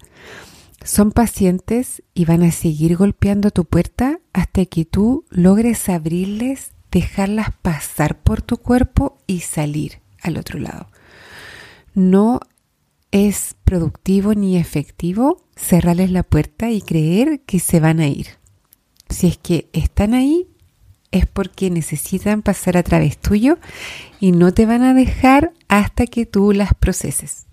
Son 0.84 1.12
pacientes 1.12 2.02
y 2.14 2.26
van 2.26 2.42
a 2.42 2.52
seguir 2.52 2.96
golpeando 2.96 3.52
tu 3.52 3.66
puerta 3.66 4.20
hasta 4.34 4.66
que 4.66 4.86
tú 4.86 5.26
logres 5.30 5.90
abrirles, 5.90 6.72
dejarlas 6.92 7.50
pasar 7.62 8.18
por 8.20 8.42
tu 8.42 8.58
cuerpo 8.58 9.18
y 9.28 9.42
salir 9.42 10.00
al 10.22 10.38
otro 10.38 10.58
lado. 10.58 10.88
No 11.94 12.40
es 13.12 13.56
productivo 13.66 14.34
ni 14.34 14.58
efectivo 14.58 15.46
cerrarles 15.56 16.12
la 16.12 16.24
puerta 16.24 16.72
y 16.72 16.82
creer 16.82 17.42
que 17.42 17.60
se 17.60 17.82
van 17.82 18.00
a 18.00 18.08
ir. 18.08 18.28
Si 19.10 19.28
es 19.28 19.38
que 19.38 19.70
están 19.74 20.14
ahí, 20.14 20.48
es 21.12 21.26
porque 21.26 21.70
necesitan 21.70 22.42
pasar 22.42 22.78
a 22.78 22.84
través 22.84 23.18
tuyo 23.18 23.58
y 24.20 24.32
no 24.32 24.54
te 24.54 24.66
van 24.66 24.84
a 24.84 24.94
dejar 24.94 25.52
hasta 25.68 26.08
que 26.08 26.26
tú 26.26 26.54
las 26.54 26.74
proceses. 26.74 27.46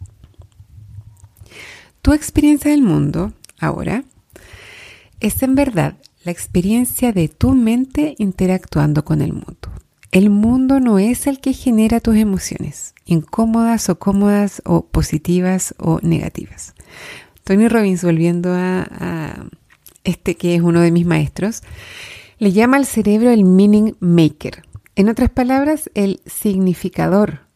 Tu 2.02 2.12
experiencia 2.12 2.70
del 2.70 2.82
mundo, 2.82 3.32
ahora, 3.58 4.04
es 5.20 5.42
en 5.42 5.54
verdad 5.54 5.96
la 6.24 6.32
experiencia 6.32 7.12
de 7.12 7.28
tu 7.28 7.54
mente 7.54 8.14
interactuando 8.18 9.04
con 9.04 9.20
el 9.20 9.32
mundo. 9.32 9.72
El 10.10 10.30
mundo 10.30 10.80
no 10.80 10.98
es 10.98 11.26
el 11.26 11.40
que 11.40 11.52
genera 11.52 12.00
tus 12.00 12.16
emociones, 12.16 12.94
incómodas 13.04 13.88
o 13.90 13.98
cómodas 13.98 14.62
o 14.64 14.86
positivas 14.86 15.74
o 15.78 16.00
negativas. 16.02 16.74
Tony 17.44 17.68
Robbins, 17.68 18.04
volviendo 18.04 18.52
a, 18.54 18.86
a 18.90 19.44
este 20.04 20.36
que 20.36 20.54
es 20.54 20.62
uno 20.62 20.80
de 20.80 20.90
mis 20.90 21.04
maestros, 21.04 21.62
le 22.38 22.52
llama 22.52 22.76
al 22.76 22.86
cerebro 22.86 23.30
el 23.30 23.44
meaning 23.44 23.94
maker. 24.00 24.62
En 24.94 25.08
otras 25.08 25.30
palabras, 25.30 25.90
el 25.94 26.20
significador. 26.26 27.46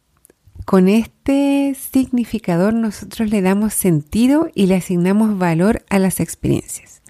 Con 0.64 0.88
este 0.88 1.76
significador 1.78 2.74
nosotros 2.74 3.30
le 3.30 3.42
damos 3.42 3.74
sentido 3.74 4.48
y 4.54 4.66
le 4.66 4.76
asignamos 4.76 5.38
valor 5.38 5.84
a 5.88 5.98
las 5.98 6.20
experiencias. 6.20 7.02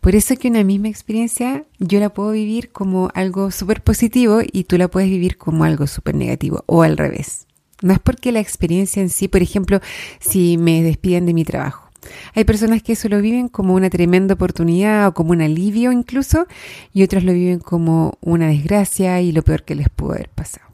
Por 0.00 0.14
eso 0.14 0.36
que 0.36 0.48
una 0.48 0.62
misma 0.62 0.88
experiencia 0.88 1.64
yo 1.80 1.98
la 1.98 2.14
puedo 2.14 2.30
vivir 2.30 2.70
como 2.70 3.10
algo 3.14 3.50
súper 3.50 3.82
positivo 3.82 4.40
y 4.40 4.64
tú 4.64 4.78
la 4.78 4.88
puedes 4.88 5.10
vivir 5.10 5.36
como 5.36 5.64
algo 5.64 5.88
súper 5.88 6.14
negativo 6.14 6.62
o 6.66 6.82
al 6.82 6.96
revés. 6.96 7.46
No 7.82 7.92
es 7.92 7.98
porque 7.98 8.30
la 8.30 8.40
experiencia 8.40 9.02
en 9.02 9.10
sí, 9.10 9.26
por 9.26 9.42
ejemplo, 9.42 9.80
si 10.20 10.58
me 10.58 10.82
despiden 10.82 11.26
de 11.26 11.34
mi 11.34 11.44
trabajo 11.44 11.85
hay 12.34 12.44
personas 12.44 12.82
que 12.82 12.92
eso 12.92 13.08
lo 13.08 13.20
viven 13.20 13.48
como 13.48 13.74
una 13.74 13.90
tremenda 13.90 14.34
oportunidad 14.34 15.08
o 15.08 15.14
como 15.14 15.32
un 15.32 15.42
alivio 15.42 15.92
incluso, 15.92 16.46
y 16.92 17.02
otras 17.02 17.24
lo 17.24 17.32
viven 17.32 17.58
como 17.58 18.18
una 18.20 18.48
desgracia 18.48 19.20
y 19.20 19.32
lo 19.32 19.42
peor 19.42 19.64
que 19.64 19.74
les 19.74 19.88
pudo 19.88 20.12
haber 20.12 20.28
pasado. 20.28 20.66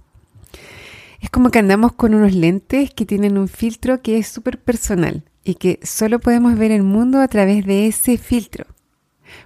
Es 1.21 1.31
como 1.31 1.51
que 1.51 1.61
andamos 1.61 1.93
con 1.93 2.15
unos 2.15 2.35
lentes 2.35 2.91
que 2.93 3.07
tienen 3.07 3.39
un 3.39 3.49
filtro 3.49 4.03
que 4.03 4.19
es 4.19 4.27
súper 4.27 4.59
personal 4.59 5.23
y 5.45 5.55
que 5.55 5.79
solo 5.83 6.19
podemos 6.19 6.59
ver 6.59 6.73
el 6.73 6.83
mundo 6.83 7.21
a 7.21 7.29
través 7.29 7.65
de 7.65 7.87
ese 7.87 8.19
filtro. 8.19 8.67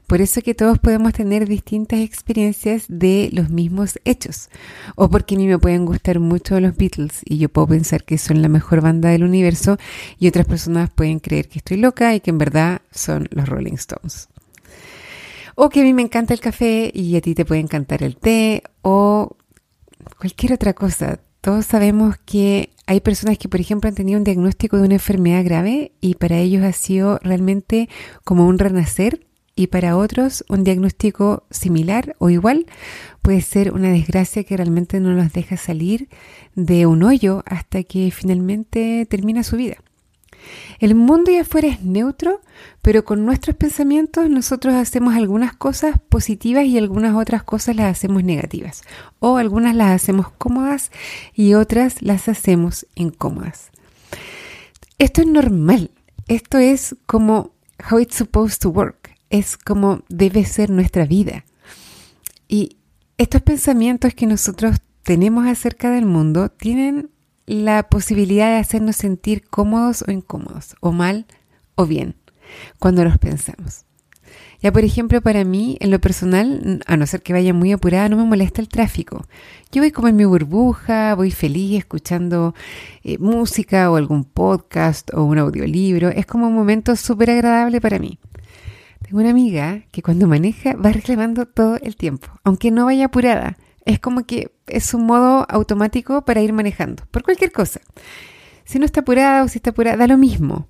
Por 0.06 0.20
eso 0.20 0.40
que 0.40 0.54
todos 0.54 0.78
podemos 0.78 1.12
tener 1.12 1.48
distintas 1.48 1.98
experiencias 2.00 2.84
de 2.88 3.28
los 3.32 3.50
mismos 3.50 3.98
hechos. 4.04 4.50
O 4.94 5.10
porque 5.10 5.34
a 5.34 5.38
mí 5.38 5.48
me 5.48 5.58
pueden 5.58 5.84
gustar 5.84 6.20
mucho 6.20 6.60
los 6.60 6.76
Beatles 6.76 7.22
y 7.24 7.38
yo 7.38 7.48
puedo 7.48 7.66
pensar 7.66 8.04
que 8.04 8.16
son 8.16 8.40
la 8.40 8.48
mejor 8.48 8.82
banda 8.82 9.08
del 9.08 9.24
universo 9.24 9.78
y 10.18 10.28
otras 10.28 10.46
personas 10.46 10.90
pueden 10.90 11.18
creer 11.18 11.48
que 11.48 11.58
estoy 11.58 11.78
loca 11.78 12.14
y 12.14 12.20
que 12.20 12.30
en 12.30 12.38
verdad 12.38 12.82
son 12.92 13.28
los 13.32 13.48
Rolling 13.48 13.74
Stones. 13.74 14.28
O 15.56 15.70
que 15.70 15.80
a 15.80 15.82
mí 15.82 15.92
me 15.92 16.02
encanta 16.02 16.34
el 16.34 16.40
café 16.40 16.92
y 16.94 17.16
a 17.16 17.20
ti 17.20 17.34
te 17.34 17.44
puede 17.44 17.60
encantar 17.60 18.04
el 18.04 18.16
té 18.16 18.62
o 18.82 19.36
cualquier 20.20 20.52
otra 20.52 20.74
cosa. 20.74 21.18
Todos 21.40 21.66
sabemos 21.66 22.16
que 22.24 22.70
hay 22.86 23.00
personas 23.00 23.38
que, 23.38 23.48
por 23.48 23.60
ejemplo, 23.60 23.88
han 23.88 23.94
tenido 23.96 24.18
un 24.18 24.24
diagnóstico 24.24 24.76
de 24.76 24.84
una 24.84 24.94
enfermedad 24.94 25.44
grave 25.44 25.92
y 26.00 26.14
para 26.14 26.38
ellos 26.38 26.62
ha 26.62 26.72
sido 26.72 27.18
realmente 27.22 27.88
como 28.22 28.46
un 28.46 28.58
renacer 28.58 29.25
y 29.56 29.68
para 29.68 29.96
otros 29.96 30.44
un 30.48 30.62
diagnóstico 30.62 31.44
similar 31.50 32.14
o 32.18 32.30
igual 32.30 32.66
puede 33.22 33.40
ser 33.40 33.72
una 33.72 33.88
desgracia 33.88 34.44
que 34.44 34.56
realmente 34.56 35.00
no 35.00 35.12
los 35.12 35.32
deja 35.32 35.56
salir 35.56 36.08
de 36.54 36.86
un 36.86 37.02
hoyo 37.02 37.42
hasta 37.46 37.82
que 37.82 38.12
finalmente 38.12 39.06
termina 39.06 39.42
su 39.42 39.56
vida. 39.56 39.78
El 40.78 40.94
mundo 40.94 41.30
y 41.30 41.38
afuera 41.38 41.68
es 41.68 41.82
neutro, 41.82 42.40
pero 42.82 43.04
con 43.04 43.24
nuestros 43.24 43.56
pensamientos 43.56 44.28
nosotros 44.30 44.74
hacemos 44.74 45.14
algunas 45.14 45.56
cosas 45.56 45.96
positivas 46.08 46.66
y 46.66 46.78
algunas 46.78 47.16
otras 47.16 47.42
cosas 47.42 47.74
las 47.74 47.90
hacemos 47.90 48.22
negativas. 48.22 48.82
O 49.18 49.38
algunas 49.38 49.74
las 49.74 49.90
hacemos 49.90 50.30
cómodas 50.30 50.92
y 51.34 51.54
otras 51.54 52.02
las 52.02 52.28
hacemos 52.28 52.86
incómodas. 52.94 53.70
esto 54.98 55.22
es 55.22 55.26
normal. 55.26 55.90
Esto 56.28 56.58
es 56.58 56.96
como 57.06 57.52
how 57.90 57.98
it's 57.98 58.16
supposed 58.16 58.60
to 58.60 58.70
work. 58.70 59.15
Es 59.30 59.56
como 59.56 60.02
debe 60.08 60.44
ser 60.44 60.70
nuestra 60.70 61.06
vida. 61.06 61.44
Y 62.48 62.76
estos 63.18 63.42
pensamientos 63.42 64.14
que 64.14 64.26
nosotros 64.26 64.76
tenemos 65.02 65.46
acerca 65.46 65.90
del 65.90 66.06
mundo 66.06 66.48
tienen 66.48 67.10
la 67.46 67.88
posibilidad 67.88 68.48
de 68.50 68.58
hacernos 68.58 68.96
sentir 68.96 69.46
cómodos 69.48 70.04
o 70.06 70.10
incómodos, 70.10 70.74
o 70.80 70.92
mal 70.92 71.26
o 71.76 71.86
bien, 71.86 72.16
cuando 72.78 73.04
los 73.04 73.18
pensamos. 73.18 73.84
Ya, 74.62 74.72
por 74.72 74.84
ejemplo, 74.84 75.20
para 75.20 75.44
mí, 75.44 75.76
en 75.80 75.90
lo 75.90 76.00
personal, 76.00 76.82
a 76.86 76.96
no 76.96 77.06
ser 77.06 77.22
que 77.22 77.32
vaya 77.32 77.52
muy 77.52 77.72
apurada, 77.72 78.08
no 78.08 78.16
me 78.16 78.24
molesta 78.24 78.60
el 78.60 78.68
tráfico. 78.68 79.26
Yo 79.70 79.82
voy 79.82 79.90
como 79.90 80.08
en 80.08 80.16
mi 80.16 80.24
burbuja, 80.24 81.14
voy 81.14 81.30
feliz 81.30 81.78
escuchando 81.78 82.54
eh, 83.04 83.18
música 83.18 83.90
o 83.90 83.96
algún 83.96 84.24
podcast 84.24 85.12
o 85.14 85.24
un 85.24 85.38
audiolibro. 85.38 86.08
Es 86.08 86.26
como 86.26 86.48
un 86.48 86.54
momento 86.54 86.96
súper 86.96 87.30
agradable 87.30 87.80
para 87.80 87.98
mí. 87.98 88.18
Tengo 89.06 89.20
una 89.20 89.30
amiga 89.30 89.82
que 89.92 90.02
cuando 90.02 90.26
maneja 90.26 90.74
va 90.74 90.90
reclamando 90.90 91.46
todo 91.46 91.76
el 91.80 91.96
tiempo, 91.96 92.28
aunque 92.42 92.70
no 92.70 92.86
vaya 92.86 93.06
apurada. 93.06 93.56
Es 93.84 94.00
como 94.00 94.26
que 94.26 94.50
es 94.66 94.92
un 94.94 95.06
modo 95.06 95.46
automático 95.48 96.24
para 96.24 96.42
ir 96.42 96.52
manejando, 96.52 97.04
por 97.12 97.22
cualquier 97.22 97.52
cosa. 97.52 97.80
Si 98.64 98.80
no 98.80 98.84
está 98.84 99.00
apurada 99.00 99.44
o 99.44 99.48
si 99.48 99.58
está 99.58 99.70
apurada, 99.70 99.96
da 99.96 100.06
lo 100.08 100.18
mismo 100.18 100.66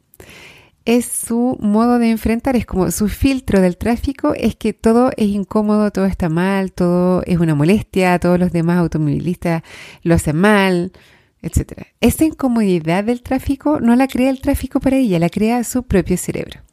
es 0.86 1.04
su 1.04 1.58
modo 1.60 1.98
de 1.98 2.10
enfrentar, 2.10 2.56
es 2.56 2.64
como 2.64 2.90
su 2.92 3.08
filtro 3.08 3.60
del 3.60 3.76
tráfico, 3.76 4.34
es 4.34 4.54
que 4.54 4.72
todo 4.72 5.10
es 5.16 5.26
incómodo, 5.26 5.90
todo 5.90 6.06
está 6.06 6.28
mal, 6.28 6.72
todo 6.72 7.22
es 7.26 7.38
una 7.38 7.56
molestia, 7.56 8.18
todos 8.20 8.38
los 8.38 8.52
demás 8.52 8.78
automovilistas 8.78 9.62
lo 10.02 10.14
hacen 10.14 10.36
mal, 10.36 10.92
etc. 11.42 11.88
Esa 12.00 12.24
incomodidad 12.24 13.02
del 13.02 13.22
tráfico 13.22 13.80
no 13.80 13.96
la 13.96 14.06
crea 14.06 14.30
el 14.30 14.40
tráfico 14.40 14.78
para 14.78 14.96
ella, 14.96 15.18
la 15.18 15.28
crea 15.28 15.64
su 15.64 15.82
propio 15.82 16.16
cerebro. 16.16 16.65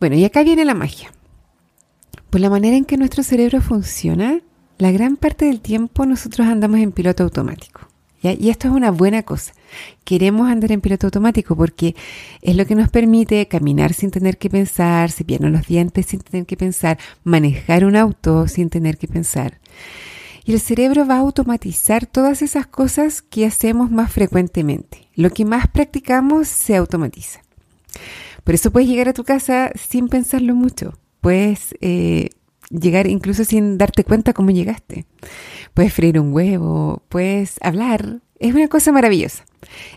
Bueno, 0.00 0.16
y 0.16 0.24
acá 0.24 0.42
viene 0.42 0.64
la 0.64 0.74
magia. 0.74 1.12
Por 2.30 2.40
la 2.40 2.48
manera 2.48 2.74
en 2.74 2.86
que 2.86 2.96
nuestro 2.96 3.22
cerebro 3.22 3.60
funciona, 3.60 4.40
la 4.78 4.90
gran 4.92 5.18
parte 5.18 5.44
del 5.44 5.60
tiempo 5.60 6.06
nosotros 6.06 6.46
andamos 6.46 6.80
en 6.80 6.90
piloto 6.90 7.22
automático. 7.22 7.82
Y 8.22 8.50
esto 8.50 8.68
es 8.68 8.74
una 8.74 8.90
buena 8.90 9.22
cosa. 9.22 9.52
Queremos 10.04 10.50
andar 10.50 10.72
en 10.72 10.80
piloto 10.80 11.06
automático 11.06 11.56
porque 11.56 11.94
es 12.42 12.56
lo 12.56 12.66
que 12.66 12.74
nos 12.74 12.88
permite 12.90 13.46
caminar 13.48 13.92
sin 13.92 14.10
tener 14.10 14.38
que 14.38 14.50
pensar, 14.50 15.10
cepillarnos 15.10 15.52
los 15.52 15.66
dientes 15.66 16.06
sin 16.06 16.20
tener 16.20 16.46
que 16.46 16.56
pensar, 16.56 16.98
manejar 17.24 17.84
un 17.84 17.96
auto 17.96 18.46
sin 18.48 18.68
tener 18.68 18.98
que 18.98 19.08
pensar. 19.08 19.58
Y 20.44 20.52
el 20.52 20.60
cerebro 20.60 21.06
va 21.06 21.16
a 21.16 21.20
automatizar 21.20 22.06
todas 22.06 22.42
esas 22.42 22.66
cosas 22.66 23.22
que 23.22 23.46
hacemos 23.46 23.90
más 23.90 24.12
frecuentemente. 24.12 25.08
Lo 25.14 25.30
que 25.30 25.44
más 25.44 25.68
practicamos 25.68 26.48
se 26.48 26.76
automatiza. 26.76 27.40
Por 28.44 28.54
eso 28.54 28.70
puedes 28.70 28.88
llegar 28.88 29.08
a 29.08 29.12
tu 29.12 29.24
casa 29.24 29.70
sin 29.74 30.08
pensarlo 30.08 30.54
mucho. 30.54 30.98
Puedes 31.20 31.74
eh, 31.80 32.30
llegar 32.70 33.06
incluso 33.06 33.44
sin 33.44 33.78
darte 33.78 34.04
cuenta 34.04 34.32
cómo 34.32 34.50
llegaste. 34.50 35.06
Puedes 35.74 35.92
freír 35.92 36.18
un 36.18 36.32
huevo, 36.32 37.02
puedes 37.08 37.56
hablar. 37.60 38.20
Es 38.38 38.54
una 38.54 38.68
cosa 38.68 38.92
maravillosa. 38.92 39.44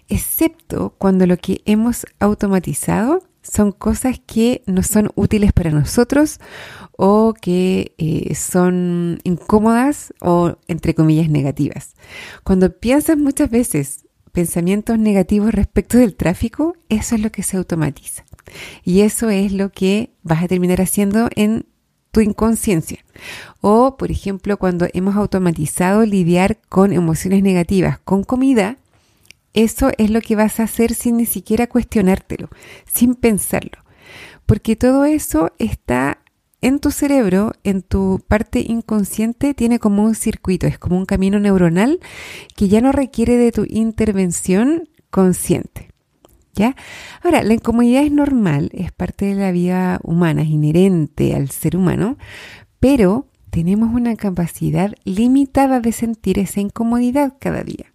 Excepto 0.09 0.95
cuando 0.97 1.25
lo 1.25 1.37
que 1.37 1.61
hemos 1.65 2.05
automatizado 2.19 3.23
son 3.41 3.71
cosas 3.71 4.19
que 4.25 4.63
no 4.65 4.83
son 4.83 5.11
útiles 5.15 5.51
para 5.53 5.69
nosotros 5.69 6.39
o 6.97 7.33
que 7.33 7.93
eh, 7.97 8.35
son 8.35 9.19
incómodas 9.23 10.13
o 10.21 10.57
entre 10.67 10.95
comillas 10.95 11.29
negativas. 11.29 11.95
Cuando 12.43 12.71
piensas 12.71 13.17
muchas 13.17 13.49
veces 13.49 14.05
pensamientos 14.31 14.97
negativos 14.97 15.53
respecto 15.53 15.97
del 15.97 16.15
tráfico, 16.15 16.75
eso 16.89 17.15
es 17.15 17.21
lo 17.21 17.31
que 17.31 17.43
se 17.43 17.57
automatiza. 17.57 18.23
Y 18.83 19.01
eso 19.01 19.29
es 19.29 19.51
lo 19.51 19.69
que 19.69 20.11
vas 20.23 20.43
a 20.43 20.47
terminar 20.47 20.81
haciendo 20.81 21.29
en 21.35 21.65
tu 22.11 22.21
inconsciencia. 22.21 23.03
O, 23.61 23.97
por 23.97 24.11
ejemplo, 24.11 24.57
cuando 24.57 24.87
hemos 24.93 25.15
automatizado 25.15 26.05
lidiar 26.05 26.59
con 26.69 26.93
emociones 26.93 27.41
negativas 27.41 27.99
con 27.99 28.23
comida, 28.23 28.77
eso 29.53 29.91
es 29.97 30.09
lo 30.09 30.21
que 30.21 30.35
vas 30.35 30.59
a 30.59 30.63
hacer 30.63 30.93
sin 30.93 31.17
ni 31.17 31.25
siquiera 31.25 31.67
cuestionártelo, 31.67 32.49
sin 32.85 33.15
pensarlo. 33.15 33.83
Porque 34.45 34.75
todo 34.75 35.05
eso 35.05 35.51
está 35.57 36.19
en 36.61 36.79
tu 36.79 36.91
cerebro, 36.91 37.51
en 37.63 37.81
tu 37.81 38.21
parte 38.27 38.61
inconsciente, 38.61 39.53
tiene 39.53 39.79
como 39.79 40.03
un 40.03 40.15
circuito, 40.15 40.65
es 40.65 40.79
como 40.79 40.97
un 40.97 41.05
camino 41.05 41.39
neuronal 41.39 41.99
que 42.55 42.67
ya 42.67 42.79
no 42.79 42.91
requiere 42.91 43.37
de 43.37 43.51
tu 43.51 43.65
intervención 43.67 44.87
consciente. 45.09 45.92
¿Ya? 46.55 46.75
Ahora, 47.23 47.41
la 47.41 47.55
incomodidad 47.55 48.03
es 48.03 48.11
normal, 48.11 48.69
es 48.73 48.91
parte 48.91 49.25
de 49.25 49.35
la 49.35 49.51
vida 49.51 49.99
humana, 50.03 50.43
es 50.43 50.49
inherente 50.49 51.33
al 51.35 51.49
ser 51.49 51.75
humano, 51.75 52.17
pero 52.79 53.27
tenemos 53.49 53.93
una 53.93 54.15
capacidad 54.15 54.93
limitada 55.03 55.79
de 55.79 55.91
sentir 55.91 56.37
esa 56.37 56.59
incomodidad 56.59 57.33
cada 57.39 57.63
día. 57.63 57.93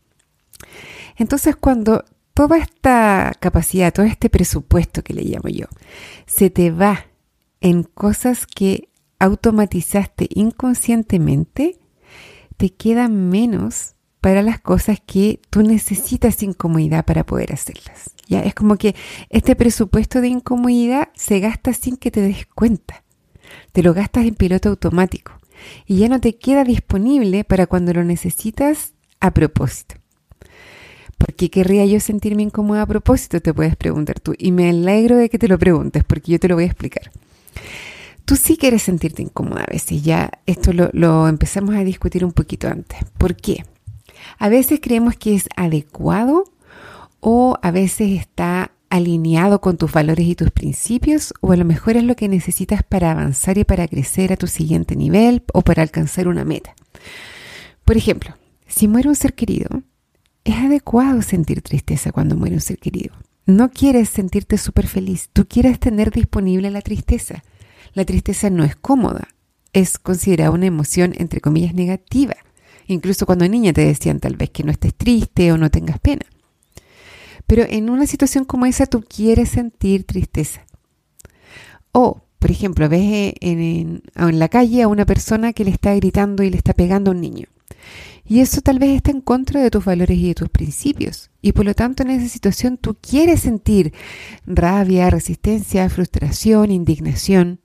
Entonces, 1.16 1.56
cuando 1.56 2.04
toda 2.34 2.58
esta 2.58 3.32
capacidad, 3.40 3.92
todo 3.92 4.06
este 4.06 4.30
presupuesto 4.30 5.02
que 5.02 5.14
le 5.14 5.22
llamo 5.22 5.48
yo, 5.48 5.66
se 6.26 6.50
te 6.50 6.70
va 6.70 7.06
en 7.60 7.82
cosas 7.82 8.46
que 8.46 8.88
automatizaste 9.18 10.28
inconscientemente, 10.34 11.80
te 12.56 12.70
queda 12.70 13.08
menos 13.08 13.96
para 14.20 14.42
las 14.42 14.60
cosas 14.60 15.00
que 15.04 15.40
tú 15.50 15.62
necesitas 15.62 16.42
incomodidad 16.42 17.04
para 17.04 17.24
poder 17.24 17.52
hacerlas. 17.52 18.10
Ya 18.26 18.40
es 18.40 18.54
como 18.54 18.76
que 18.76 18.94
este 19.30 19.56
presupuesto 19.56 20.20
de 20.20 20.28
incomodidad 20.28 21.08
se 21.14 21.40
gasta 21.40 21.72
sin 21.72 21.96
que 21.96 22.10
te 22.10 22.20
des 22.20 22.46
cuenta. 22.46 23.04
Te 23.72 23.82
lo 23.82 23.94
gastas 23.94 24.26
en 24.26 24.34
piloto 24.34 24.68
automático 24.68 25.32
y 25.86 25.98
ya 25.98 26.08
no 26.08 26.20
te 26.20 26.36
queda 26.36 26.64
disponible 26.64 27.44
para 27.44 27.66
cuando 27.66 27.92
lo 27.92 28.04
necesitas 28.04 28.92
a 29.20 29.32
propósito. 29.32 29.96
¿Por 31.16 31.34
qué 31.34 31.50
querría 31.50 31.84
yo 31.84 31.98
sentirme 31.98 32.42
incómoda 32.42 32.82
a 32.82 32.86
propósito? 32.86 33.40
Te 33.40 33.52
puedes 33.52 33.76
preguntar 33.76 34.20
tú. 34.20 34.34
Y 34.38 34.52
me 34.52 34.70
alegro 34.70 35.16
de 35.16 35.28
que 35.28 35.38
te 35.38 35.48
lo 35.48 35.58
preguntes 35.58 36.04
porque 36.04 36.32
yo 36.32 36.38
te 36.38 36.48
lo 36.48 36.54
voy 36.54 36.64
a 36.64 36.68
explicar. 36.68 37.10
Tú 38.24 38.36
sí 38.36 38.56
quieres 38.56 38.82
sentirte 38.82 39.22
incómoda 39.22 39.64
a 39.64 39.72
veces. 39.72 40.02
Ya 40.02 40.30
esto 40.46 40.72
lo, 40.72 40.90
lo 40.92 41.26
empezamos 41.26 41.74
a 41.74 41.82
discutir 41.82 42.24
un 42.24 42.32
poquito 42.32 42.68
antes. 42.68 43.00
¿Por 43.18 43.34
qué? 43.34 43.64
A 44.38 44.48
veces 44.48 44.80
creemos 44.82 45.16
que 45.16 45.34
es 45.34 45.48
adecuado 45.56 46.44
o 47.20 47.58
a 47.62 47.70
veces 47.70 48.18
está 48.18 48.72
alineado 48.90 49.60
con 49.60 49.76
tus 49.76 49.92
valores 49.92 50.26
y 50.26 50.34
tus 50.34 50.50
principios 50.50 51.34
o 51.40 51.52
a 51.52 51.56
lo 51.56 51.64
mejor 51.64 51.96
es 51.96 52.04
lo 52.04 52.16
que 52.16 52.28
necesitas 52.28 52.82
para 52.82 53.10
avanzar 53.10 53.58
y 53.58 53.64
para 53.64 53.88
crecer 53.88 54.32
a 54.32 54.36
tu 54.36 54.46
siguiente 54.46 54.96
nivel 54.96 55.42
o 55.52 55.62
para 55.62 55.82
alcanzar 55.82 56.28
una 56.28 56.44
meta. 56.44 56.74
Por 57.84 57.96
ejemplo, 57.96 58.36
si 58.66 58.88
muere 58.88 59.08
un 59.08 59.14
ser 59.14 59.34
querido, 59.34 59.82
es 60.44 60.56
adecuado 60.56 61.22
sentir 61.22 61.62
tristeza 61.62 62.12
cuando 62.12 62.36
muere 62.36 62.54
un 62.54 62.60
ser 62.60 62.78
querido. 62.78 63.14
No 63.46 63.70
quieres 63.70 64.08
sentirte 64.10 64.58
súper 64.58 64.86
feliz, 64.86 65.30
tú 65.32 65.46
quieres 65.48 65.78
tener 65.80 66.10
disponible 66.10 66.70
la 66.70 66.82
tristeza. 66.82 67.42
La 67.94 68.04
tristeza 68.04 68.50
no 68.50 68.64
es 68.64 68.76
cómoda, 68.76 69.28
es 69.72 69.98
considerada 69.98 70.50
una 70.50 70.66
emoción 70.66 71.14
entre 71.16 71.40
comillas 71.40 71.74
negativa. 71.74 72.36
Incluso 72.88 73.26
cuando 73.26 73.46
niña 73.46 73.72
te 73.74 73.84
decían 73.84 74.18
tal 74.18 74.36
vez 74.36 74.50
que 74.50 74.64
no 74.64 74.72
estés 74.72 74.94
triste 74.94 75.52
o 75.52 75.58
no 75.58 75.70
tengas 75.70 76.00
pena. 76.00 76.24
Pero 77.46 77.64
en 77.68 77.90
una 77.90 78.06
situación 78.06 78.44
como 78.44 78.66
esa 78.66 78.86
tú 78.86 79.04
quieres 79.04 79.50
sentir 79.50 80.04
tristeza. 80.04 80.64
O, 81.92 82.22
por 82.38 82.50
ejemplo, 82.50 82.88
ves 82.88 83.34
en, 83.40 84.02
en, 84.14 84.38
la 84.38 84.48
calle 84.48 84.82
a 84.82 84.88
una 84.88 85.04
persona 85.04 85.52
que 85.52 85.64
le 85.64 85.70
está 85.70 85.94
gritando 85.94 86.42
y 86.42 86.50
le 86.50 86.56
está 86.56 86.72
pegando 86.72 87.10
a 87.10 87.14
un 87.14 87.20
niño. 87.20 87.46
Y 88.24 88.40
eso 88.40 88.62
tal 88.62 88.78
vez 88.78 88.96
está 88.96 89.10
en 89.10 89.20
contra 89.20 89.62
de 89.62 89.70
tus 89.70 89.84
valores 89.84 90.16
y 90.16 90.28
de 90.28 90.34
tus 90.34 90.48
principios. 90.48 91.30
Y 91.42 91.52
por 91.52 91.66
lo 91.66 91.74
tanto 91.74 92.02
en 92.02 92.10
esa 92.10 92.28
situación 92.28 92.78
tú 92.78 92.96
quieres 93.00 93.40
sentir 93.40 93.92
rabia, 94.46 95.10
resistencia, 95.10 95.88
frustración, 95.90 96.70
indignación. 96.70 97.60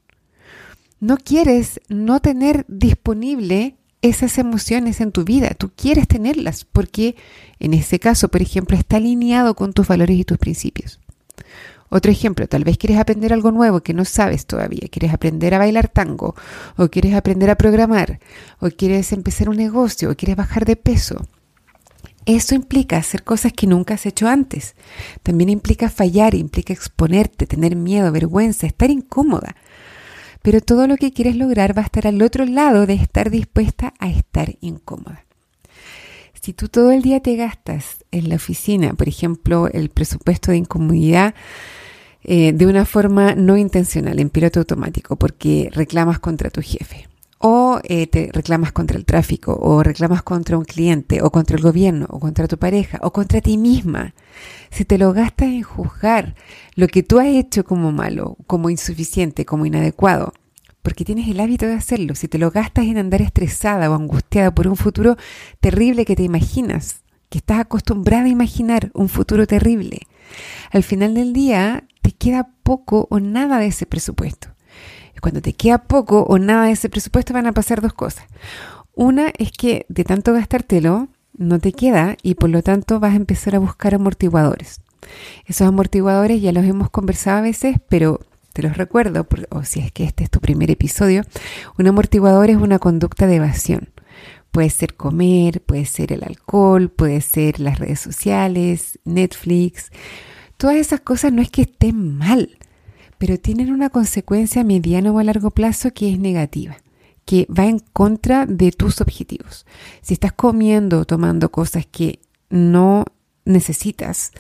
No 0.99 1.17
quieres 1.17 1.79
no 1.89 2.21
tener 2.21 2.65
disponible 2.67 3.77
esas 4.03 4.37
emociones 4.37 5.01
en 5.01 5.11
tu 5.11 5.23
vida. 5.23 5.49
Tú 5.57 5.71
quieres 5.75 6.07
tenerlas 6.07 6.65
porque 6.65 7.15
en 7.59 7.73
ese 7.73 7.99
caso, 7.99 8.27
por 8.27 8.41
ejemplo, 8.41 8.77
está 8.77 8.97
alineado 8.97 9.55
con 9.55 9.73
tus 9.73 9.87
valores 9.87 10.19
y 10.19 10.25
tus 10.25 10.37
principios. 10.37 10.99
Otro 11.89 12.11
ejemplo, 12.11 12.47
tal 12.47 12.65
vez 12.65 12.77
quieres 12.77 12.99
aprender 12.99 13.31
algo 13.31 13.51
nuevo 13.51 13.81
que 13.81 13.93
no 13.93 14.03
sabes 14.03 14.45
todavía. 14.45 14.89
Quieres 14.91 15.13
aprender 15.13 15.53
a 15.53 15.57
bailar 15.57 15.87
tango, 15.87 16.35
o 16.75 16.89
quieres 16.89 17.13
aprender 17.13 17.49
a 17.49 17.55
programar, 17.55 18.19
o 18.59 18.69
quieres 18.69 19.13
empezar 19.13 19.47
un 19.47 19.57
negocio, 19.57 20.11
o 20.11 20.15
quieres 20.15 20.35
bajar 20.35 20.65
de 20.65 20.75
peso. 20.75 21.25
Eso 22.25 22.55
implica 22.55 22.97
hacer 22.97 23.23
cosas 23.23 23.53
que 23.53 23.67
nunca 23.67 23.93
has 23.93 24.05
hecho 24.05 24.27
antes. 24.27 24.75
También 25.21 25.49
implica 25.49 25.89
fallar, 25.89 26.35
implica 26.35 26.73
exponerte, 26.73 27.47
tener 27.47 27.75
miedo, 27.75 28.11
vergüenza, 28.11 28.67
estar 28.67 28.89
incómoda 28.89 29.55
pero 30.43 30.61
todo 30.61 30.87
lo 30.87 30.97
que 30.97 31.11
quieres 31.11 31.35
lograr 31.35 31.75
va 31.75 31.81
a 31.81 31.85
estar 31.85 32.05
al 32.05 32.21
otro 32.21 32.45
lado 32.45 32.85
de 32.85 32.93
estar 32.93 33.31
dispuesta 33.31 33.93
a 33.97 34.09
estar 34.09 34.53
incómoda. 34.61 35.25
Si 36.39 36.51
tú 36.51 36.67
todo 36.67 36.91
el 36.91 37.01
día 37.01 37.21
te 37.21 37.37
gastas 37.37 38.03
en 38.11 38.27
la 38.27 38.35
oficina, 38.35 38.93
por 38.93 39.07
ejemplo, 39.07 39.69
el 39.69 39.89
presupuesto 39.89 40.51
de 40.51 40.57
incomodidad, 40.57 41.33
eh, 42.25 42.51
de 42.51 42.67
una 42.67 42.83
forma 42.83 43.33
no 43.35 43.55
intencional, 43.55 44.19
en 44.19 44.29
piloto 44.29 44.59
automático, 44.59 45.15
porque 45.15 45.69
reclamas 45.71 46.19
contra 46.19 46.49
tu 46.49 46.61
jefe, 46.61 47.07
o 47.45 47.81
eh, 47.83 48.07
te 48.07 48.29
reclamas 48.31 48.71
contra 48.71 48.97
el 48.97 49.03
tráfico, 49.03 49.59
o 49.61 49.83
reclamas 49.83 50.23
contra 50.23 50.57
un 50.57 50.63
cliente, 50.63 51.21
o 51.21 51.29
contra 51.29 51.57
el 51.57 51.61
gobierno, 51.61 52.07
o 52.09 52.17
contra 52.17 52.47
tu 52.47 52.57
pareja, 52.57 52.99
o 53.03 53.11
contra 53.11 53.41
ti 53.41 53.57
misma. 53.57 54.13
Si 54.71 54.85
te 54.85 54.97
lo 54.97 55.11
gastas 55.11 55.49
en 55.49 55.61
juzgar 55.61 56.35
lo 56.75 56.87
que 56.87 57.03
tú 57.03 57.19
has 57.19 57.27
hecho 57.27 57.65
como 57.65 57.91
malo, 57.91 58.37
como 58.47 58.69
insuficiente, 58.69 59.43
como 59.43 59.65
inadecuado, 59.65 60.31
porque 60.81 61.03
tienes 61.03 61.27
el 61.27 61.41
hábito 61.41 61.65
de 61.65 61.73
hacerlo, 61.73 62.15
si 62.15 62.29
te 62.29 62.37
lo 62.37 62.49
gastas 62.49 62.85
en 62.85 62.97
andar 62.97 63.21
estresada 63.21 63.91
o 63.91 63.93
angustiada 63.93 64.55
por 64.55 64.69
un 64.69 64.77
futuro 64.77 65.17
terrible 65.59 66.05
que 66.05 66.15
te 66.15 66.23
imaginas, 66.23 67.01
que 67.27 67.39
estás 67.39 67.59
acostumbrada 67.59 68.23
a 68.23 68.29
imaginar 68.29 68.89
un 68.93 69.09
futuro 69.09 69.47
terrible, 69.47 69.99
al 70.71 70.83
final 70.83 71.13
del 71.13 71.33
día 71.33 71.83
te 72.01 72.13
queda 72.13 72.51
poco 72.63 73.05
o 73.09 73.19
nada 73.19 73.59
de 73.59 73.65
ese 73.65 73.85
presupuesto. 73.85 74.52
Y 75.15 75.19
cuando 75.19 75.41
te 75.41 75.53
queda 75.53 75.83
poco 75.83 76.23
o 76.23 76.37
nada 76.39 76.65
de 76.65 76.71
ese 76.71 76.89
presupuesto 76.89 77.33
van 77.33 77.47
a 77.47 77.53
pasar 77.53 77.81
dos 77.81 77.93
cosas. 77.93 78.25
Una 78.93 79.31
es 79.37 79.51
que 79.51 79.85
de 79.89 80.03
tanto 80.03 80.33
gastártelo 80.33 81.07
no 81.35 81.59
te 81.59 81.73
queda 81.73 82.15
y 82.21 82.35
por 82.35 82.49
lo 82.49 82.61
tanto 82.61 82.99
vas 82.99 83.13
a 83.13 83.17
empezar 83.17 83.55
a 83.55 83.59
buscar 83.59 83.95
amortiguadores. 83.95 84.81
Esos 85.45 85.67
amortiguadores 85.67 86.41
ya 86.41 86.51
los 86.51 86.63
hemos 86.63 86.89
conversado 86.89 87.39
a 87.39 87.41
veces, 87.41 87.77
pero 87.89 88.19
te 88.53 88.61
los 88.61 88.77
recuerdo, 88.77 89.27
o 89.49 89.63
si 89.63 89.79
es 89.79 89.91
que 89.91 90.03
este 90.03 90.23
es 90.23 90.29
tu 90.29 90.39
primer 90.39 90.69
episodio, 90.69 91.23
un 91.77 91.87
amortiguador 91.87 92.51
es 92.51 92.57
una 92.57 92.79
conducta 92.79 93.25
de 93.25 93.37
evasión. 93.37 93.89
Puede 94.51 94.69
ser 94.69 94.95
comer, 94.95 95.61
puede 95.61 95.85
ser 95.85 96.13
el 96.13 96.23
alcohol, 96.23 96.89
puede 96.89 97.21
ser 97.21 97.59
las 97.59 97.79
redes 97.79 97.99
sociales, 97.99 98.99
Netflix. 99.03 99.91
Todas 100.57 100.75
esas 100.75 100.99
cosas 100.99 101.33
no 101.33 101.41
es 101.41 101.49
que 101.49 101.63
estén 101.63 102.15
mal, 102.15 102.57
pero 103.23 103.39
tienen 103.39 103.71
una 103.71 103.89
consecuencia 103.89 104.63
a 104.63 104.65
mediano 104.65 105.13
o 105.13 105.19
a 105.19 105.23
largo 105.23 105.49
plazo 105.49 105.93
que 105.93 106.11
es 106.11 106.19
negativa, 106.19 106.75
que 107.23 107.47
va 107.47 107.67
en 107.67 107.79
contra 107.79 108.45
de 108.45 108.73
tus 108.73 108.99
objetivos. 108.99 109.65
Si 110.01 110.15
estás 110.15 110.33
comiendo 110.33 110.99
o 110.99 111.05
tomando 111.05 111.49
cosas 111.49 111.85
que 111.85 112.19
no 112.49 113.05
necesitas, 113.45 114.33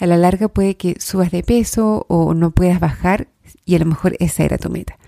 a 0.00 0.06
la 0.06 0.16
larga 0.16 0.48
puede 0.48 0.76
que 0.76 0.96
subas 0.98 1.30
de 1.30 1.44
peso 1.44 2.06
o 2.08 2.34
no 2.34 2.50
puedas 2.50 2.80
bajar 2.80 3.28
y 3.64 3.74
a 3.74 3.78
lo 3.78 3.86
mejor 3.86 4.16
esa 4.20 4.44
era 4.44 4.58
tu 4.58 4.70
meta. 4.70 4.98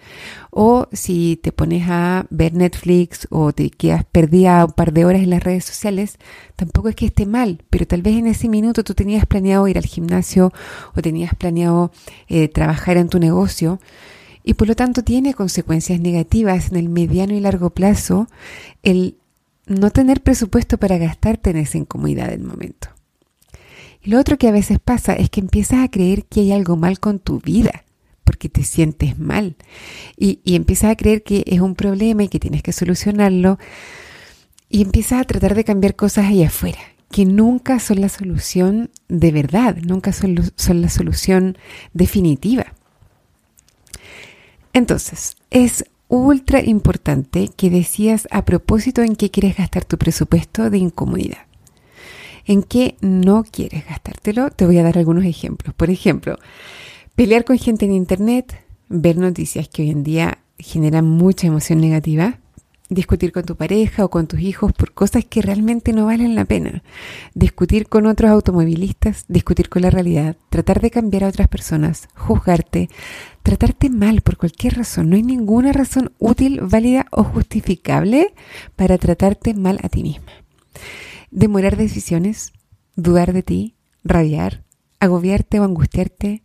O 0.50 0.88
si 0.92 1.38
te 1.42 1.52
pones 1.52 1.84
a 1.88 2.26
ver 2.30 2.54
Netflix 2.54 3.26
o 3.30 3.52
te 3.52 3.70
quedas 3.70 4.04
perdida 4.04 4.64
un 4.64 4.72
par 4.72 4.92
de 4.92 5.04
horas 5.04 5.22
en 5.22 5.30
las 5.30 5.42
redes 5.42 5.64
sociales, 5.64 6.18
tampoco 6.56 6.88
es 6.88 6.96
que 6.96 7.06
esté 7.06 7.26
mal, 7.26 7.62
pero 7.68 7.86
tal 7.86 8.02
vez 8.02 8.16
en 8.16 8.26
ese 8.26 8.48
minuto 8.48 8.82
tú 8.82 8.94
tenías 8.94 9.26
planeado 9.26 9.68
ir 9.68 9.76
al 9.76 9.84
gimnasio 9.84 10.52
o 10.94 11.02
tenías 11.02 11.34
planeado 11.34 11.92
eh, 12.28 12.48
trabajar 12.48 12.96
en 12.96 13.08
tu 13.08 13.18
negocio 13.18 13.80
y 14.42 14.54
por 14.54 14.68
lo 14.68 14.76
tanto 14.76 15.02
tiene 15.02 15.34
consecuencias 15.34 16.00
negativas 16.00 16.70
en 16.70 16.76
el 16.76 16.88
mediano 16.88 17.34
y 17.34 17.40
largo 17.40 17.70
plazo 17.70 18.28
el 18.82 19.16
no 19.66 19.90
tener 19.90 20.22
presupuesto 20.22 20.78
para 20.78 20.96
gastarte 20.96 21.50
en 21.50 21.56
esa 21.56 21.78
incomodidad 21.78 22.30
del 22.30 22.44
momento. 22.44 22.88
Y 24.00 24.10
lo 24.10 24.20
otro 24.20 24.38
que 24.38 24.46
a 24.46 24.52
veces 24.52 24.78
pasa 24.78 25.14
es 25.14 25.30
que 25.30 25.40
empiezas 25.40 25.80
a 25.80 25.90
creer 25.90 26.24
que 26.26 26.40
hay 26.40 26.52
algo 26.52 26.76
mal 26.76 27.00
con 27.00 27.18
tu 27.18 27.40
vida 27.40 27.85
porque 28.36 28.50
te 28.50 28.64
sientes 28.64 29.18
mal 29.18 29.56
y, 30.18 30.40
empiezas 30.44 30.90
a 30.90 30.96
creer 30.96 31.22
que 31.22 31.42
es 31.46 31.60
un 31.60 31.74
problema 31.74 32.22
y 32.22 32.28
que 32.28 32.38
tienes 32.38 32.62
que 32.62 32.72
solucionarlo 32.72 33.58
y 34.68 34.82
empiezas 34.82 35.22
a 35.22 35.24
tratar 35.24 35.54
de 35.54 35.64
cambiar 35.64 35.96
cosas 35.96 36.26
ahí 36.26 36.44
afuera 36.44 36.80
que 37.10 37.24
nunca 37.24 37.80
son 37.80 38.02
la 38.02 38.10
solución 38.10 38.90
de 39.08 39.32
verdad, 39.32 39.78
nunca 39.78 40.12
son, 40.12 40.52
son 40.56 40.82
la 40.82 40.90
solución 40.90 41.56
definitiva. 41.94 42.74
Entonces, 44.74 45.38
es 45.50 45.86
ultra 46.08 46.62
importante 46.62 47.48
que 47.56 47.70
decías 47.70 48.28
a 48.30 48.44
propósito 48.44 49.00
en 49.00 49.16
qué 49.16 49.30
quieres 49.30 49.56
gastar 49.56 49.86
tu 49.86 49.96
presupuesto 49.96 50.68
de 50.68 50.76
incomodidad. 50.76 51.46
En 52.44 52.62
qué 52.62 52.96
no 53.00 53.44
quieres 53.44 53.86
gastártelo, 53.86 54.50
te 54.50 54.66
voy 54.66 54.76
a 54.76 54.82
dar 54.82 54.98
algunos 54.98 55.24
ejemplos. 55.24 55.74
Por 55.74 55.88
ejemplo, 55.88 56.38
Pelear 57.16 57.46
con 57.46 57.56
gente 57.56 57.86
en 57.86 57.92
Internet, 57.92 58.62
ver 58.90 59.16
noticias 59.16 59.70
que 59.70 59.80
hoy 59.80 59.90
en 59.90 60.02
día 60.02 60.36
generan 60.58 61.06
mucha 61.06 61.46
emoción 61.46 61.80
negativa, 61.80 62.40
discutir 62.90 63.32
con 63.32 63.44
tu 63.44 63.56
pareja 63.56 64.04
o 64.04 64.10
con 64.10 64.26
tus 64.26 64.40
hijos 64.40 64.74
por 64.74 64.92
cosas 64.92 65.24
que 65.24 65.40
realmente 65.40 65.94
no 65.94 66.04
valen 66.04 66.34
la 66.34 66.44
pena, 66.44 66.82
discutir 67.32 67.88
con 67.88 68.04
otros 68.04 68.30
automovilistas, 68.30 69.24
discutir 69.28 69.70
con 69.70 69.80
la 69.80 69.88
realidad, 69.88 70.36
tratar 70.50 70.82
de 70.82 70.90
cambiar 70.90 71.24
a 71.24 71.28
otras 71.28 71.48
personas, 71.48 72.06
juzgarte, 72.14 72.90
tratarte 73.42 73.88
mal 73.88 74.20
por 74.20 74.36
cualquier 74.36 74.76
razón. 74.76 75.08
No 75.08 75.16
hay 75.16 75.22
ninguna 75.22 75.72
razón 75.72 76.12
útil, 76.18 76.60
válida 76.60 77.06
o 77.10 77.24
justificable 77.24 78.34
para 78.76 78.98
tratarte 78.98 79.54
mal 79.54 79.80
a 79.82 79.88
ti 79.88 80.02
misma. 80.02 80.32
Demorar 81.30 81.78
decisiones, 81.78 82.52
dudar 82.94 83.32
de 83.32 83.42
ti, 83.42 83.74
rabiar, 84.04 84.64
agobiarte 85.00 85.60
o 85.60 85.64
angustiarte, 85.64 86.42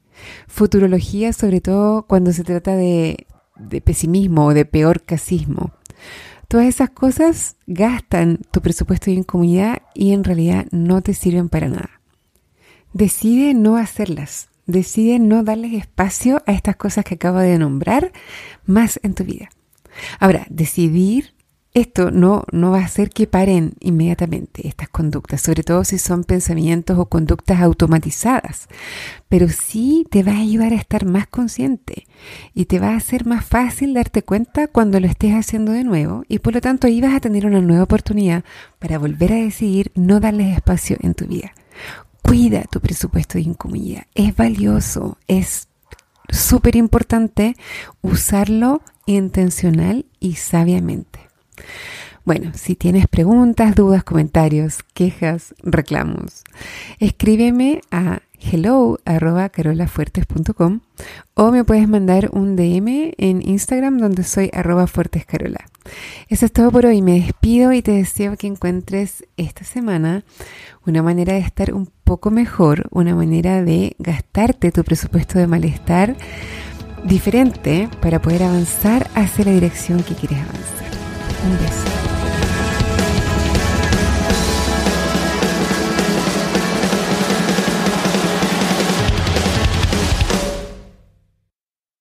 Futurología, 0.47 1.33
sobre 1.33 1.61
todo 1.61 2.03
cuando 2.03 2.31
se 2.31 2.43
trata 2.43 2.75
de, 2.75 3.25
pesimismo 3.83 4.47
o 4.47 4.53
de 4.53 4.65
peor 4.65 5.01
casismo. 5.01 5.71
Todas 6.47 6.67
esas 6.67 6.89
cosas 6.89 7.55
gastan 7.67 8.39
tu 8.51 8.61
presupuesto 8.61 9.05
de 9.05 9.17
incomodidad 9.17 9.81
y 9.93 10.11
en 10.13 10.23
realidad 10.23 10.65
no 10.71 11.01
te 11.01 11.13
sirven 11.13 11.47
para 11.49 11.69
nada. 11.69 12.01
Decide 12.93 13.53
no 13.53 13.77
hacerlas. 13.77 14.49
Decide 14.65 15.19
no 15.19 15.43
darles 15.43 15.73
espacio 15.73 16.43
a 16.45 16.51
estas 16.51 16.75
cosas 16.75 17.05
que 17.05 17.15
acabo 17.15 17.39
de 17.39 17.57
nombrar 17.57 18.11
más 18.65 18.99
en 19.03 19.13
tu 19.13 19.23
vida. 19.23 19.49
Ahora, 20.19 20.45
decidir 20.49 21.33
esto 21.73 22.11
no, 22.11 22.43
no 22.51 22.71
va 22.71 22.79
a 22.79 22.85
hacer 22.85 23.11
que 23.11 23.27
paren 23.27 23.75
inmediatamente 23.79 24.67
estas 24.67 24.89
conductas, 24.89 25.41
sobre 25.41 25.63
todo 25.63 25.85
si 25.85 25.97
son 25.97 26.25
pensamientos 26.25 26.99
o 26.99 27.05
conductas 27.05 27.61
automatizadas, 27.61 28.67
pero 29.29 29.47
sí 29.47 30.05
te 30.09 30.21
va 30.21 30.33
a 30.33 30.41
ayudar 30.41 30.73
a 30.73 30.75
estar 30.75 31.05
más 31.05 31.27
consciente 31.27 32.07
y 32.53 32.65
te 32.65 32.79
va 32.79 32.89
a 32.89 32.97
hacer 32.97 33.25
más 33.25 33.45
fácil 33.45 33.93
darte 33.93 34.21
cuenta 34.21 34.67
cuando 34.67 34.99
lo 34.99 35.07
estés 35.07 35.33
haciendo 35.33 35.71
de 35.71 35.85
nuevo 35.85 36.25
y 36.27 36.39
por 36.39 36.53
lo 36.53 36.61
tanto 36.61 36.87
ahí 36.87 36.99
vas 36.99 37.15
a 37.15 37.21
tener 37.21 37.45
una 37.45 37.61
nueva 37.61 37.83
oportunidad 37.83 38.43
para 38.79 38.99
volver 38.99 39.31
a 39.31 39.37
decidir 39.37 39.91
no 39.95 40.19
darles 40.19 40.55
espacio 40.55 40.97
en 40.99 41.13
tu 41.13 41.25
vida. 41.25 41.53
Cuida 42.21 42.63
tu 42.69 42.81
presupuesto 42.81 43.35
de 43.35 43.43
incomodidad, 43.43 44.07
es 44.13 44.35
valioso, 44.35 45.17
es 45.27 45.69
súper 46.27 46.75
importante 46.75 47.55
usarlo 48.01 48.81
intencional 49.05 50.05
y 50.19 50.35
sabiamente. 50.35 51.30
Bueno, 52.23 52.51
si 52.53 52.75
tienes 52.75 53.07
preguntas, 53.07 53.73
dudas, 53.73 54.03
comentarios, 54.03 54.83
quejas, 54.93 55.55
reclamos, 55.63 56.43
escríbeme 56.99 57.81
a 57.89 58.21
hello.carolafuertes.com 58.39 60.81
o 61.33 61.51
me 61.51 61.63
puedes 61.63 61.87
mandar 61.87 62.29
un 62.31 62.55
DM 62.55 63.13
en 63.17 63.41
Instagram 63.47 63.97
donde 63.97 64.23
soy 64.23 64.51
arroba 64.53 64.85
fuertescarola. 64.87 65.65
Eso 66.27 66.45
es 66.45 66.51
todo 66.51 66.71
por 66.71 66.85
hoy. 66.85 67.01
Me 67.01 67.19
despido 67.19 67.73
y 67.73 67.81
te 67.81 67.91
deseo 67.91 68.37
que 68.37 68.45
encuentres 68.47 69.25
esta 69.37 69.63
semana 69.63 70.23
una 70.85 71.01
manera 71.01 71.33
de 71.33 71.39
estar 71.39 71.73
un 71.73 71.89
poco 72.03 72.29
mejor, 72.31 72.87
una 72.91 73.15
manera 73.15 73.63
de 73.63 73.95
gastarte 73.99 74.71
tu 74.71 74.83
presupuesto 74.83 75.39
de 75.39 75.47
malestar 75.47 76.15
diferente 77.03 77.89
para 77.99 78.21
poder 78.21 78.43
avanzar 78.43 79.09
hacia 79.15 79.45
la 79.45 79.51
dirección 79.51 80.03
que 80.03 80.13
quieres 80.13 80.37
avanzar. 80.39 81.10
Un 81.43 81.57
beso. 81.57 82.10